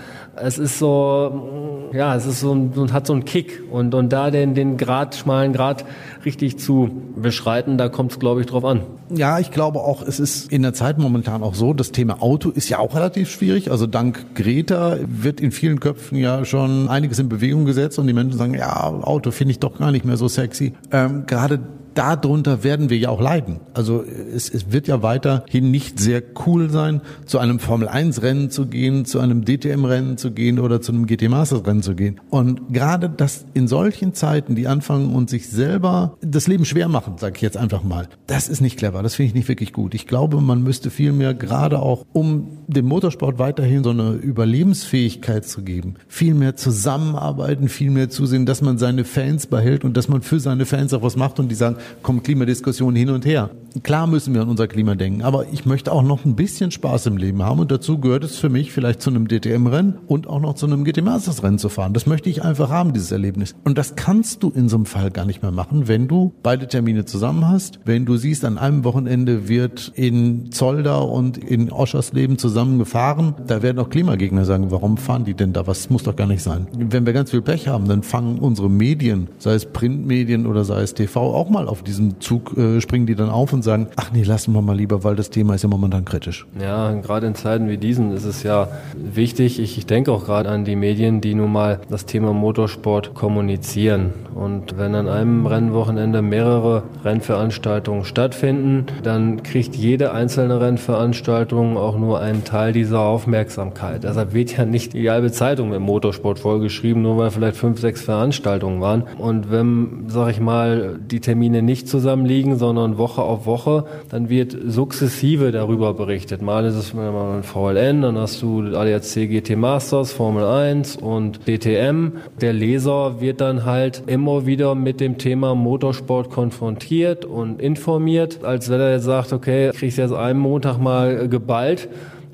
es 0.41 0.57
ist 0.57 0.79
so, 0.79 1.76
ja, 1.93 2.15
es 2.15 2.25
ist 2.25 2.39
so, 2.39 2.53
ein, 2.53 2.93
hat 2.93 3.07
so 3.07 3.13
einen 3.13 3.25
Kick 3.25 3.63
und, 3.71 3.93
und 3.93 4.09
da 4.09 4.31
den, 4.31 4.53
den 4.53 4.77
Grad, 4.77 5.15
schmalen 5.15 5.53
Grad 5.53 5.85
richtig 6.25 6.59
zu 6.59 6.89
beschreiten, 7.15 7.77
da 7.77 7.89
kommt 7.89 8.11
es, 8.11 8.19
glaube 8.19 8.41
ich, 8.41 8.47
drauf 8.47 8.65
an. 8.65 8.81
Ja, 9.09 9.39
ich 9.39 9.51
glaube 9.51 9.79
auch, 9.79 10.01
es 10.01 10.19
ist 10.19 10.51
in 10.51 10.61
der 10.61 10.73
Zeit 10.73 10.97
momentan 10.97 11.43
auch 11.43 11.55
so, 11.55 11.73
das 11.73 11.91
Thema 11.91 12.21
Auto 12.21 12.49
ist 12.49 12.69
ja 12.69 12.79
auch 12.79 12.95
relativ 12.95 13.29
schwierig. 13.29 13.71
Also 13.71 13.87
dank 13.87 14.35
Greta 14.35 14.97
wird 15.05 15.39
in 15.39 15.51
vielen 15.51 15.79
Köpfen 15.79 16.17
ja 16.17 16.45
schon 16.45 16.89
einiges 16.89 17.19
in 17.19 17.29
Bewegung 17.29 17.65
gesetzt 17.65 17.99
und 17.99 18.07
die 18.07 18.13
Menschen 18.13 18.37
sagen, 18.37 18.53
ja, 18.53 18.83
Auto 18.87 19.31
finde 19.31 19.51
ich 19.51 19.59
doch 19.59 19.77
gar 19.77 19.91
nicht 19.91 20.05
mehr 20.05 20.17
so 20.17 20.27
sexy. 20.27 20.73
Ähm, 20.91 21.23
gerade 21.25 21.59
darunter 21.97 22.63
werden 22.63 22.89
wir 22.89 22.97
ja 22.97 23.09
auch 23.09 23.21
leiden. 23.21 23.59
Also 23.73 24.03
es, 24.03 24.49
es 24.49 24.71
wird 24.71 24.87
ja 24.87 25.01
weiterhin 25.01 25.71
nicht 25.71 25.99
sehr 25.99 26.21
cool 26.45 26.69
sein, 26.69 27.01
zu 27.25 27.39
einem 27.39 27.59
Formel-1-Rennen 27.59 28.51
zu 28.51 28.67
gehen, 28.67 29.05
zu 29.05 29.19
einem 29.19 29.45
DTM-Rennen 29.45 30.17
zu 30.17 30.31
gehen 30.31 30.59
oder 30.59 30.81
zu 30.81 30.91
einem 30.91 31.07
GT-Masters-Rennen 31.07 31.81
zu 31.81 31.95
gehen. 31.95 32.21
Und 32.29 32.73
gerade 32.73 33.09
das 33.09 33.45
in 33.53 33.67
solchen 33.67 34.13
Zeiten, 34.13 34.55
die 34.55 34.67
anfangen 34.67 35.15
und 35.15 35.29
sich 35.29 35.49
selber 35.49 36.17
das 36.21 36.47
Leben 36.47 36.65
schwer 36.65 36.87
machen, 36.87 37.17
sage 37.17 37.35
ich 37.35 37.41
jetzt 37.41 37.57
einfach 37.57 37.83
mal, 37.83 38.07
das 38.27 38.47
ist 38.47 38.61
nicht 38.61 38.77
clever. 38.77 39.01
Das 39.01 39.15
finde 39.15 39.29
ich 39.29 39.35
nicht 39.35 39.47
wirklich 39.47 39.73
gut. 39.73 39.95
Ich 39.95 40.05
glaube, 40.07 40.39
man 40.39 40.61
müsste 40.61 40.89
vielmehr 40.89 41.33
gerade 41.33 41.79
auch, 41.79 42.05
um 42.13 42.59
dem 42.67 42.85
Motorsport 42.85 43.39
weiterhin 43.39 43.83
so 43.83 43.89
eine 43.89 44.11
Überlebensfähigkeit 44.11 45.45
zu 45.45 45.63
geben, 45.63 45.95
viel 46.07 46.33
mehr 46.33 46.55
zusammenarbeiten, 46.55 47.69
viel 47.69 47.89
mehr 47.89 48.09
zusehen, 48.09 48.45
dass 48.45 48.61
man 48.61 48.77
seine 48.77 49.03
Fans 49.03 49.47
behält 49.47 49.83
und 49.83 49.97
dass 49.97 50.07
man 50.07 50.21
für 50.21 50.39
seine 50.39 50.65
Fans 50.65 50.93
auch 50.93 51.01
was 51.01 51.15
macht 51.15 51.39
und 51.39 51.49
die 51.49 51.55
sagen, 51.55 51.77
kommen 52.01 52.23
Klimadiskussionen 52.23 52.95
hin 52.95 53.09
und 53.09 53.25
her. 53.25 53.49
Klar 53.83 54.07
müssen 54.07 54.33
wir 54.33 54.41
an 54.41 54.49
unser 54.49 54.67
Klima 54.67 54.95
denken, 54.95 55.21
aber 55.21 55.45
ich 55.51 55.65
möchte 55.65 55.91
auch 55.91 56.01
noch 56.01 56.25
ein 56.25 56.35
bisschen 56.35 56.71
Spaß 56.71 57.05
im 57.07 57.17
Leben 57.17 57.43
haben 57.43 57.59
und 57.59 57.71
dazu 57.71 57.99
gehört 57.99 58.23
es 58.23 58.37
für 58.37 58.49
mich 58.49 58.71
vielleicht 58.71 59.01
zu 59.01 59.09
einem 59.09 59.27
DTM-Rennen 59.27 59.99
und 60.07 60.27
auch 60.27 60.39
noch 60.39 60.55
zu 60.55 60.65
einem 60.65 60.83
GT 60.83 61.03
Masters 61.03 61.43
Rennen 61.43 61.59
zu 61.59 61.69
fahren. 61.69 61.93
Das 61.93 62.07
möchte 62.07 62.29
ich 62.29 62.43
einfach 62.43 62.69
haben, 62.69 62.93
dieses 62.93 63.11
Erlebnis. 63.11 63.55
Und 63.65 63.77
das 63.77 63.95
kannst 63.95 64.41
du 64.41 64.49
in 64.49 64.67
so 64.67 64.77
einem 64.77 64.85
Fall 64.85 65.11
gar 65.11 65.25
nicht 65.25 65.43
mehr 65.43 65.51
machen, 65.51 65.87
wenn 65.87 66.07
du 66.07 66.33
beide 66.41 66.67
Termine 66.67 67.05
zusammen 67.05 67.47
hast, 67.47 67.79
wenn 67.85 68.05
du 68.05 68.17
siehst, 68.17 68.45
an 68.45 68.57
einem 68.57 68.83
Wochenende 68.83 69.47
wird 69.47 69.91
in 69.95 70.51
Zolder 70.51 71.07
und 71.07 71.37
in 71.37 71.71
Oschersleben 71.71 72.37
zusammen 72.37 72.79
gefahren, 72.79 73.35
da 73.45 73.61
werden 73.61 73.77
auch 73.79 73.89
Klimagegner 73.89 74.45
sagen, 74.45 74.71
warum 74.71 74.97
fahren 74.97 75.25
die 75.25 75.35
denn 75.35 75.53
da? 75.53 75.67
Was 75.67 75.89
muss 75.89 76.03
doch 76.03 76.15
gar 76.15 76.27
nicht 76.27 76.43
sein. 76.43 76.67
Wenn 76.77 77.05
wir 77.05 77.13
ganz 77.13 77.31
viel 77.31 77.41
Pech 77.41 77.67
haben, 77.67 77.87
dann 77.87 78.03
fangen 78.03 78.39
unsere 78.39 78.69
Medien, 78.69 79.27
sei 79.39 79.53
es 79.53 79.65
Printmedien 79.65 80.47
oder 80.47 80.63
sei 80.63 80.81
es 80.81 80.93
TV, 80.93 81.19
auch 81.19 81.49
mal 81.49 81.67
auf 81.67 81.76
diesen 81.83 82.19
Zug, 82.19 82.57
äh, 82.57 82.81
springen 82.81 83.05
die 83.05 83.15
dann 83.15 83.29
auf 83.29 83.53
und 83.53 83.63
sagen, 83.63 83.87
ach 83.95 84.11
nee, 84.11 84.23
lassen 84.23 84.53
wir 84.53 84.61
mal 84.61 84.75
lieber, 84.75 85.03
weil 85.03 85.15
das 85.15 85.29
Thema 85.29 85.55
ist 85.55 85.63
ja 85.63 85.69
momentan 85.69 86.05
kritisch. 86.05 86.45
Ja, 86.59 86.91
gerade 86.93 87.27
in 87.27 87.35
Zeiten 87.35 87.69
wie 87.69 87.77
diesen 87.77 88.11
ist 88.11 88.25
es 88.25 88.43
ja 88.43 88.67
wichtig. 88.95 89.59
Ich, 89.59 89.77
ich 89.77 89.85
denke 89.85 90.11
auch 90.11 90.25
gerade 90.25 90.49
an 90.49 90.65
die 90.65 90.75
Medien, 90.75 91.21
die 91.21 91.35
nun 91.35 91.51
mal 91.51 91.79
das 91.89 92.05
Thema 92.05 92.33
Motorsport 92.33 93.13
kommunizieren. 93.13 94.13
Und 94.35 94.77
wenn 94.77 94.93
an 94.93 95.07
einem 95.07 95.45
Rennwochenende 95.47 96.21
mehrere 96.21 96.83
Rennveranstaltungen 97.03 98.05
stattfinden, 98.05 98.85
dann 99.03 99.41
kriegt 99.43 99.75
jede 99.75 100.11
einzelne 100.11 100.61
Rennveranstaltung 100.61 101.77
auch 101.77 101.97
nur 101.97 102.19
einen 102.19 102.43
Teil 102.43 102.71
dieser 102.71 102.99
Aufmerksamkeit. 103.01 104.03
Deshalb 104.03 104.33
wird 104.33 104.55
ja 104.55 104.65
nicht 104.65 104.93
die 104.93 105.09
halbe 105.09 105.31
Zeitung 105.31 105.69
mit 105.69 105.79
Motorsport 105.79 106.39
vollgeschrieben, 106.39 107.01
nur 107.01 107.17
weil 107.17 107.31
vielleicht 107.31 107.57
fünf, 107.57 107.79
sechs 107.79 108.01
Veranstaltungen 108.01 108.81
waren. 108.81 109.03
Und 109.17 109.51
wenn, 109.51 110.05
sag 110.07 110.29
ich 110.29 110.39
mal, 110.39 110.99
die 110.99 111.19
Termine 111.19 111.56
nicht 111.61 111.87
zusammenliegen, 111.87 112.57
sondern 112.57 112.97
Woche 112.97 113.21
auf 113.21 113.45
Woche 113.45 113.57
Woche, 113.57 113.85
dann 114.09 114.29
wird 114.29 114.55
sukzessive 114.67 115.51
darüber 115.51 115.93
berichtet. 115.93 116.41
Mal 116.41 116.65
ist 116.65 116.75
es 116.75 116.93
mal 116.93 117.37
ein 117.37 117.43
VLN, 117.43 118.01
dann 118.03 118.17
hast 118.17 118.41
du 118.41 118.61
ADAC 118.61 119.29
GT 119.29 119.55
Masters, 119.55 120.11
Formel 120.11 120.45
1 120.45 120.97
und 120.97 121.47
DTM. 121.47 122.13
Der 122.39 122.53
Leser 122.53 123.19
wird 123.19 123.41
dann 123.41 123.65
halt 123.65 124.03
immer 124.07 124.45
wieder 124.45 124.75
mit 124.75 124.99
dem 124.99 125.17
Thema 125.17 125.55
Motorsport 125.55 126.29
konfrontiert 126.29 127.25
und 127.25 127.61
informiert, 127.61 128.43
als 128.43 128.69
wenn 128.69 128.79
er 128.79 128.93
jetzt 128.93 129.05
sagt, 129.05 129.33
okay, 129.33 129.71
kriegst 129.73 129.97
jetzt 129.97 130.13
einen 130.13 130.39
Montag 130.39 130.77
mal 130.77 131.27
geballt 131.27 131.89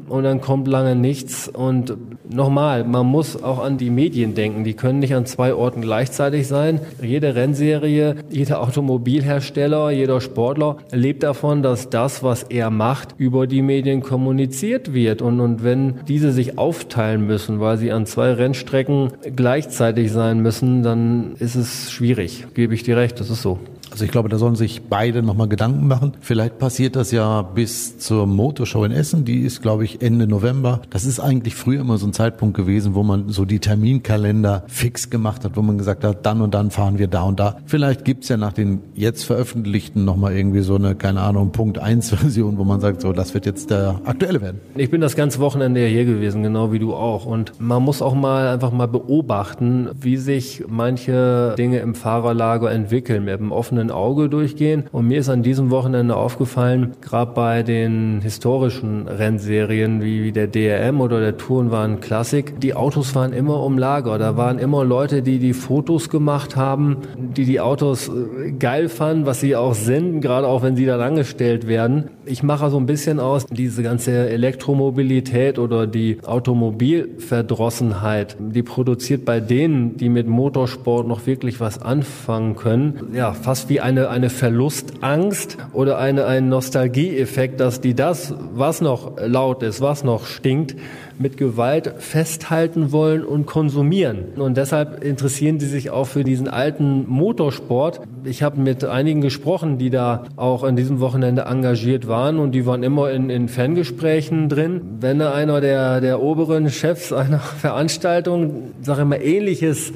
und 0.08 0.24
dann 0.24 0.42
kommt 0.42 0.68
lange 0.68 0.96
nichts. 0.96 1.48
Und 1.48 1.96
nochmal, 2.30 2.84
man 2.84 3.06
muss 3.06 3.42
auch 3.42 3.63
an 3.63 3.78
die 3.78 3.89
Medien 3.89 4.36
denken. 4.36 4.63
Die 4.63 4.74
können 4.74 5.00
nicht 5.00 5.16
an 5.16 5.26
zwei 5.26 5.54
Orten 5.54 5.82
gleichzeitig 5.82 6.48
sein. 6.48 6.80
Jede 7.02 7.36
Rennserie, 7.36 8.16
jeder 8.30 8.62
Automobilhersteller, 8.62 9.92
jeder 9.92 10.22
Sportler 10.22 10.78
lebt 10.92 11.24
davon, 11.24 11.63
dass 11.63 11.89
das, 11.89 12.24
was 12.24 12.44
er 12.44 12.70
macht, 12.70 13.16
über 13.18 13.48
die 13.48 13.62
Medien 13.62 14.02
kommuniziert 14.02 14.94
wird. 14.94 15.22
Und, 15.22 15.39
und 15.39 15.63
wenn 15.63 15.96
diese 16.08 16.32
sich 16.32 16.58
aufteilen 16.58 17.26
müssen, 17.26 17.60
weil 17.60 17.78
sie 17.78 17.92
an 17.92 18.06
zwei 18.06 18.34
Rennstrecken 18.34 19.13
gleichzeitig 19.36 20.12
sein 20.12 20.39
müssen, 20.39 20.84
dann 20.84 21.34
ist 21.39 21.56
es 21.56 21.92
schwierig. 21.92 22.48
Gebe 22.54 22.74
ich 22.74 22.84
dir 22.84 22.98
recht, 22.98 23.20
das 23.20 23.30
ist 23.30 23.42
so. 23.42 23.60
Also 23.94 24.06
ich 24.06 24.12
glaube, 24.12 24.28
da 24.28 24.39
sollen 24.39 24.56
sich 24.56 24.82
beide 24.89 25.22
nochmal 25.22 25.48
Gedanken 25.48 25.88
machen. 25.88 26.13
Vielleicht 26.20 26.58
passiert 26.58 26.96
das 26.96 27.12
ja 27.12 27.44
bis 27.44 28.00
zur 28.00 28.26
Motorshow 28.26 28.84
in 28.86 28.92
Essen. 28.92 29.24
Die 29.24 29.42
ist, 29.42 29.62
glaube 29.62 29.86
ich, 29.86 29.92
Ende 30.01 30.27
November. 30.27 30.82
Das 30.89 31.06
ist 31.06 31.19
eigentlich 31.19 31.56
früher 31.56 31.82
immer 31.82 31.97
so 31.97 32.08
ein 32.08 32.13
Zeitpunkt 32.13 32.56
gewesen, 32.56 32.95
wo 32.95 33.03
man 33.03 33.29
so 33.29 33.45
die 33.45 33.60
Terminkalender 33.60 34.63
fix 34.67 35.10
gemacht 35.10 35.45
hat, 35.45 35.56
wo 35.56 35.62
man 35.62 35.77
gesagt 35.77 36.03
hat, 36.03 36.25
dann 36.25 36.41
und 36.41 36.53
dann 36.53 36.71
fahren 36.71 36.97
wir 36.97 37.08
da 37.08 37.23
und 37.23 37.39
da. 37.39 37.58
Vielleicht 37.65 38.06
gibt's 38.06 38.29
ja 38.29 38.38
nach 38.38 38.53
den 38.53 38.79
jetzt 38.95 39.23
veröffentlichten 39.23 40.06
nochmal 40.06 40.34
irgendwie 40.34 40.62
so 40.62 40.75
eine, 40.75 40.95
keine 40.95 41.21
Ahnung, 41.21 41.51
Punkt 41.51 41.79
1 41.79 42.10
Version, 42.15 42.58
wo 42.58 42.63
man 42.63 42.79
sagt, 42.79 43.01
so, 43.01 43.13
das 43.13 43.34
wird 43.34 43.45
jetzt 43.45 43.69
der 43.69 43.99
aktuelle 44.06 44.41
werden. 44.41 44.62
Ich 44.75 44.89
bin 44.89 45.01
das 45.01 45.15
ganze 45.15 45.39
Wochenende 45.39 45.82
ja 45.82 45.88
hier 45.88 46.06
gewesen, 46.06 46.43
genau 46.43 46.71
wie 46.71 46.79
du 46.79 46.93
auch. 46.93 47.25
Und 47.25 47.60
man 47.60 47.84
muss 47.84 48.01
auch 48.01 48.13
mal 48.13 48.47
einfach 48.47 48.71
mal 48.71 48.88
beobachten, 48.88 49.89
wie 49.99 50.17
sich 50.17 50.63
manche 50.67 51.56
Dinge 51.58 51.79
im 51.79 51.95
Fahrerlager 51.95 52.71
entwickeln, 52.71 53.25
mit 53.25 53.39
einem 53.39 53.51
offenen 53.51 53.91
Auge 53.91 54.29
durchgehen. 54.29 54.84
Und 54.91 55.08
mir 55.08 55.19
ist 55.19 55.29
an 55.29 55.43
diesem 55.43 55.69
Wochenende 55.69 56.15
aufgefallen, 56.15 56.93
gerade 57.01 57.34
bei 57.34 57.63
den 57.63 58.21
historischen 58.21 59.08
Rennserien, 59.08 59.83
Serien 59.84 60.02
wie, 60.02 60.24
wie 60.24 60.32
der 60.32 60.48
DRM 60.48 61.02
oder 61.02 61.19
der 61.19 61.38
Tourenwagen 61.38 62.00
Classic, 62.00 62.60
die 62.60 62.74
Autos 62.74 63.15
waren 63.15 63.34
immer 63.34 63.62
um 63.62 63.78
Lager. 63.78 64.17
Da 64.17 64.38
waren 64.38 64.60
immer 64.60 64.86
Leute, 64.86 65.22
die 65.22 65.39
die 65.39 65.54
Fotos 65.54 66.10
gemacht 66.10 66.56
haben, 66.56 66.98
die 67.17 67.46
die 67.46 67.60
Autos 67.60 68.10
äh, 68.10 68.52
geil 68.52 68.89
fanden, 68.89 69.26
was 69.26 69.41
sie 69.41 69.56
auch 69.56 69.74
sind, 69.74 70.22
gerade 70.22 70.48
auch 70.48 70.63
wenn 70.63 70.76
sie 70.76 70.86
dann 70.86 71.02
angestellt 71.02 71.67
werden. 71.67 72.10
Ich 72.26 72.42
mache 72.42 72.70
so 72.70 72.78
ein 72.78 72.86
bisschen 72.86 73.20
aus, 73.20 73.46
diese 73.48 73.84
ganze 73.84 74.30
Elektromobilität 74.30 75.60
oder 75.60 75.88
die 75.88 76.20
Automobilverdrossenheit, 76.24 78.38
die 78.40 78.64
produziert 78.64 79.26
bei 79.26 79.42
denen, 79.42 79.98
die 79.98 80.08
mit 80.08 80.28
Motorsport 80.28 81.06
noch 81.08 81.26
wirklich 81.26 81.60
was 81.60 81.82
anfangen 81.82 82.56
können, 82.56 83.10
ja, 83.14 83.34
fast 83.34 83.68
wie 83.68 83.82
eine, 83.82 84.08
eine 84.10 84.30
Verlustangst 84.30 85.58
oder 85.74 85.98
eine, 85.98 86.26
ein 86.26 86.48
Nostalgieeffekt, 86.48 87.60
dass 87.60 87.82
die 87.82 87.94
das, 87.94 88.34
was 88.54 88.80
noch 88.80 89.18
laut 89.20 89.62
ist, 89.62 89.82
was 89.82 90.06
noch 90.06 90.26
stinkt, 90.26 90.78
mit 91.19 91.38
Gewalt 91.38 91.93
festhalten 91.99 92.91
wollen 92.91 93.23
und 93.23 93.45
konsumieren. 93.45 94.34
Und 94.36 94.58
deshalb 94.58 95.04
interessieren 95.04 95.60
sie 95.60 95.67
sich 95.67 95.89
auch 95.89 96.06
für 96.06 96.23
diesen 96.23 96.47
alten 96.47 97.08
Motorsport. 97.08 98.02
Ich 98.23 98.43
habe 98.43 98.60
mit 98.60 98.84
einigen 98.84 99.21
gesprochen, 99.21 99.78
die 99.78 99.89
da 99.89 100.26
auch 100.36 100.63
an 100.63 100.76
diesem 100.76 100.99
Wochenende 100.99 101.43
engagiert 101.43 102.08
waren 102.08 102.39
und 102.39 102.52
die 102.54 102.65
waren 102.65 102.84
immer 102.84 103.12
in, 103.12 103.30
in 103.30 103.47
Fangesprächen 103.47 104.49
drin. 104.49 104.82
Wenn 104.99 105.21
einer 105.21 105.62
der, 105.62 106.02
der 106.02 106.21
oberen 106.21 106.69
Chefs 106.69 107.13
einer 107.13 107.39
Veranstaltung, 107.39 108.73
sage 108.82 109.02
ich 109.02 109.08
mal, 109.08 109.21
ähnliches 109.21 109.93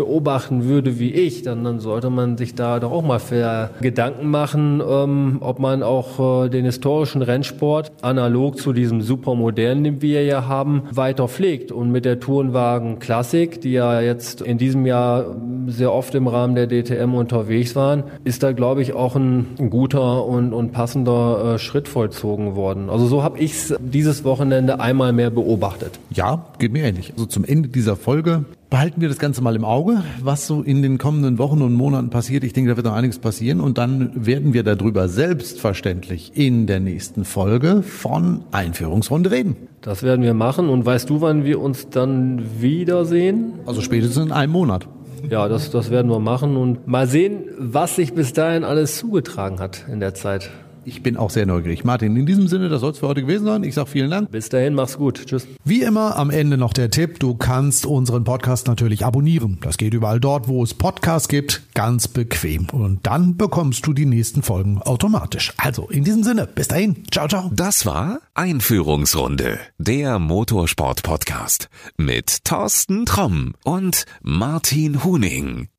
beobachten 0.00 0.64
würde 0.64 0.98
wie 0.98 1.12
ich, 1.12 1.42
dann, 1.42 1.62
dann 1.62 1.78
sollte 1.78 2.08
man 2.08 2.38
sich 2.38 2.54
da 2.54 2.80
doch 2.80 2.90
auch 2.90 3.02
mal 3.02 3.18
für 3.18 3.68
Gedanken 3.82 4.30
machen, 4.30 4.80
ähm, 4.80 5.36
ob 5.40 5.58
man 5.58 5.82
auch 5.82 6.46
äh, 6.46 6.48
den 6.48 6.64
historischen 6.64 7.20
Rennsport 7.20 7.92
analog 8.00 8.56
zu 8.56 8.72
diesem 8.72 9.02
supermodernen, 9.02 9.84
den 9.84 10.00
wir 10.00 10.24
ja 10.24 10.48
haben, 10.48 10.84
weiter 10.90 11.28
pflegt. 11.28 11.70
Und 11.70 11.92
mit 11.92 12.06
der 12.06 12.18
Tourenwagen 12.18 12.98
Classic, 12.98 13.60
die 13.60 13.72
ja 13.72 14.00
jetzt 14.00 14.40
in 14.40 14.56
diesem 14.56 14.86
Jahr 14.86 15.36
sehr 15.66 15.92
oft 15.92 16.14
im 16.14 16.28
Rahmen 16.28 16.54
der 16.54 16.66
DTM 16.66 17.12
unterwegs 17.12 17.76
waren, 17.76 18.04
ist 18.24 18.42
da, 18.42 18.52
glaube 18.52 18.80
ich, 18.80 18.94
auch 18.94 19.16
ein, 19.16 19.48
ein 19.58 19.68
guter 19.68 20.24
und, 20.24 20.54
und 20.54 20.72
passender 20.72 21.56
äh, 21.56 21.58
Schritt 21.58 21.88
vollzogen 21.88 22.56
worden. 22.56 22.88
Also 22.88 23.04
so 23.04 23.22
habe 23.22 23.38
ich 23.38 23.52
es 23.52 23.74
dieses 23.80 24.24
Wochenende 24.24 24.80
einmal 24.80 25.12
mehr 25.12 25.28
beobachtet. 25.28 26.00
Ja, 26.10 26.46
geht 26.58 26.72
mir 26.72 26.84
ähnlich. 26.84 27.12
Also 27.12 27.26
zum 27.26 27.44
Ende 27.44 27.68
dieser 27.68 27.96
Folge 27.96 28.46
behalten 28.70 29.00
wir 29.00 29.08
das 29.08 29.18
Ganze 29.18 29.42
mal 29.42 29.56
im 29.56 29.64
Auge, 29.64 30.02
was 30.22 30.46
so 30.46 30.62
in 30.62 30.80
den 30.80 30.96
kommenden 30.96 31.38
Wochen 31.38 31.60
und 31.60 31.74
Monaten 31.74 32.08
passiert. 32.08 32.44
Ich 32.44 32.52
denke, 32.52 32.70
da 32.70 32.76
wird 32.76 32.86
noch 32.86 32.94
einiges 32.94 33.18
passieren 33.18 33.60
und 33.60 33.78
dann 33.78 34.12
werden 34.14 34.54
wir 34.54 34.62
darüber 34.62 35.08
selbstverständlich 35.08 36.32
in 36.34 36.66
der 36.66 36.78
nächsten 36.78 37.24
Folge 37.24 37.82
von 37.82 38.44
Einführungsrunde 38.52 39.32
reden. 39.32 39.56
Das 39.80 40.02
werden 40.02 40.22
wir 40.22 40.34
machen 40.34 40.68
und 40.68 40.86
weißt 40.86 41.10
du, 41.10 41.20
wann 41.20 41.44
wir 41.44 41.60
uns 41.60 41.90
dann 41.90 42.42
wiedersehen? 42.60 43.54
Also 43.66 43.80
spätestens 43.80 44.26
in 44.26 44.32
einem 44.32 44.52
Monat. 44.52 44.86
Ja, 45.28 45.48
das, 45.48 45.70
das 45.70 45.90
werden 45.90 46.10
wir 46.10 46.20
machen 46.20 46.56
und 46.56 46.86
mal 46.86 47.06
sehen, 47.06 47.44
was 47.58 47.96
sich 47.96 48.14
bis 48.14 48.32
dahin 48.32 48.64
alles 48.64 48.96
zugetragen 48.96 49.58
hat 49.58 49.84
in 49.92 50.00
der 50.00 50.14
Zeit. 50.14 50.50
Ich 50.90 51.04
bin 51.04 51.16
auch 51.16 51.30
sehr 51.30 51.46
neugierig. 51.46 51.84
Martin, 51.84 52.16
in 52.16 52.26
diesem 52.26 52.48
Sinne, 52.48 52.68
das 52.68 52.80
soll 52.80 52.90
es 52.90 52.98
für 52.98 53.06
heute 53.06 53.20
gewesen 53.20 53.44
sein. 53.44 53.62
Ich 53.62 53.76
sage 53.76 53.88
vielen 53.88 54.10
Dank. 54.10 54.32
Bis 54.32 54.48
dahin, 54.48 54.74
mach's 54.74 54.98
gut. 54.98 55.24
Tschüss. 55.24 55.46
Wie 55.64 55.82
immer 55.82 56.16
am 56.16 56.30
Ende 56.30 56.58
noch 56.58 56.72
der 56.72 56.90
Tipp, 56.90 57.20
du 57.20 57.36
kannst 57.36 57.86
unseren 57.86 58.24
Podcast 58.24 58.66
natürlich 58.66 59.06
abonnieren. 59.06 59.58
Das 59.62 59.78
geht 59.78 59.94
überall 59.94 60.18
dort, 60.18 60.48
wo 60.48 60.64
es 60.64 60.74
Podcasts 60.74 61.28
gibt, 61.28 61.62
ganz 61.74 62.08
bequem. 62.08 62.66
Und 62.72 63.06
dann 63.06 63.36
bekommst 63.36 63.86
du 63.86 63.92
die 63.92 64.04
nächsten 64.04 64.42
Folgen 64.42 64.82
automatisch. 64.82 65.52
Also 65.58 65.88
in 65.88 66.02
diesem 66.02 66.24
Sinne, 66.24 66.48
bis 66.48 66.66
dahin. 66.66 67.04
Ciao, 67.12 67.28
ciao. 67.28 67.52
Das 67.54 67.86
war 67.86 68.18
Einführungsrunde, 68.34 69.60
der 69.78 70.18
Motorsport-Podcast 70.18 71.68
mit 71.98 72.44
Thorsten 72.44 73.06
Tromm 73.06 73.54
und 73.62 74.06
Martin 74.22 75.04
Huning. 75.04 75.70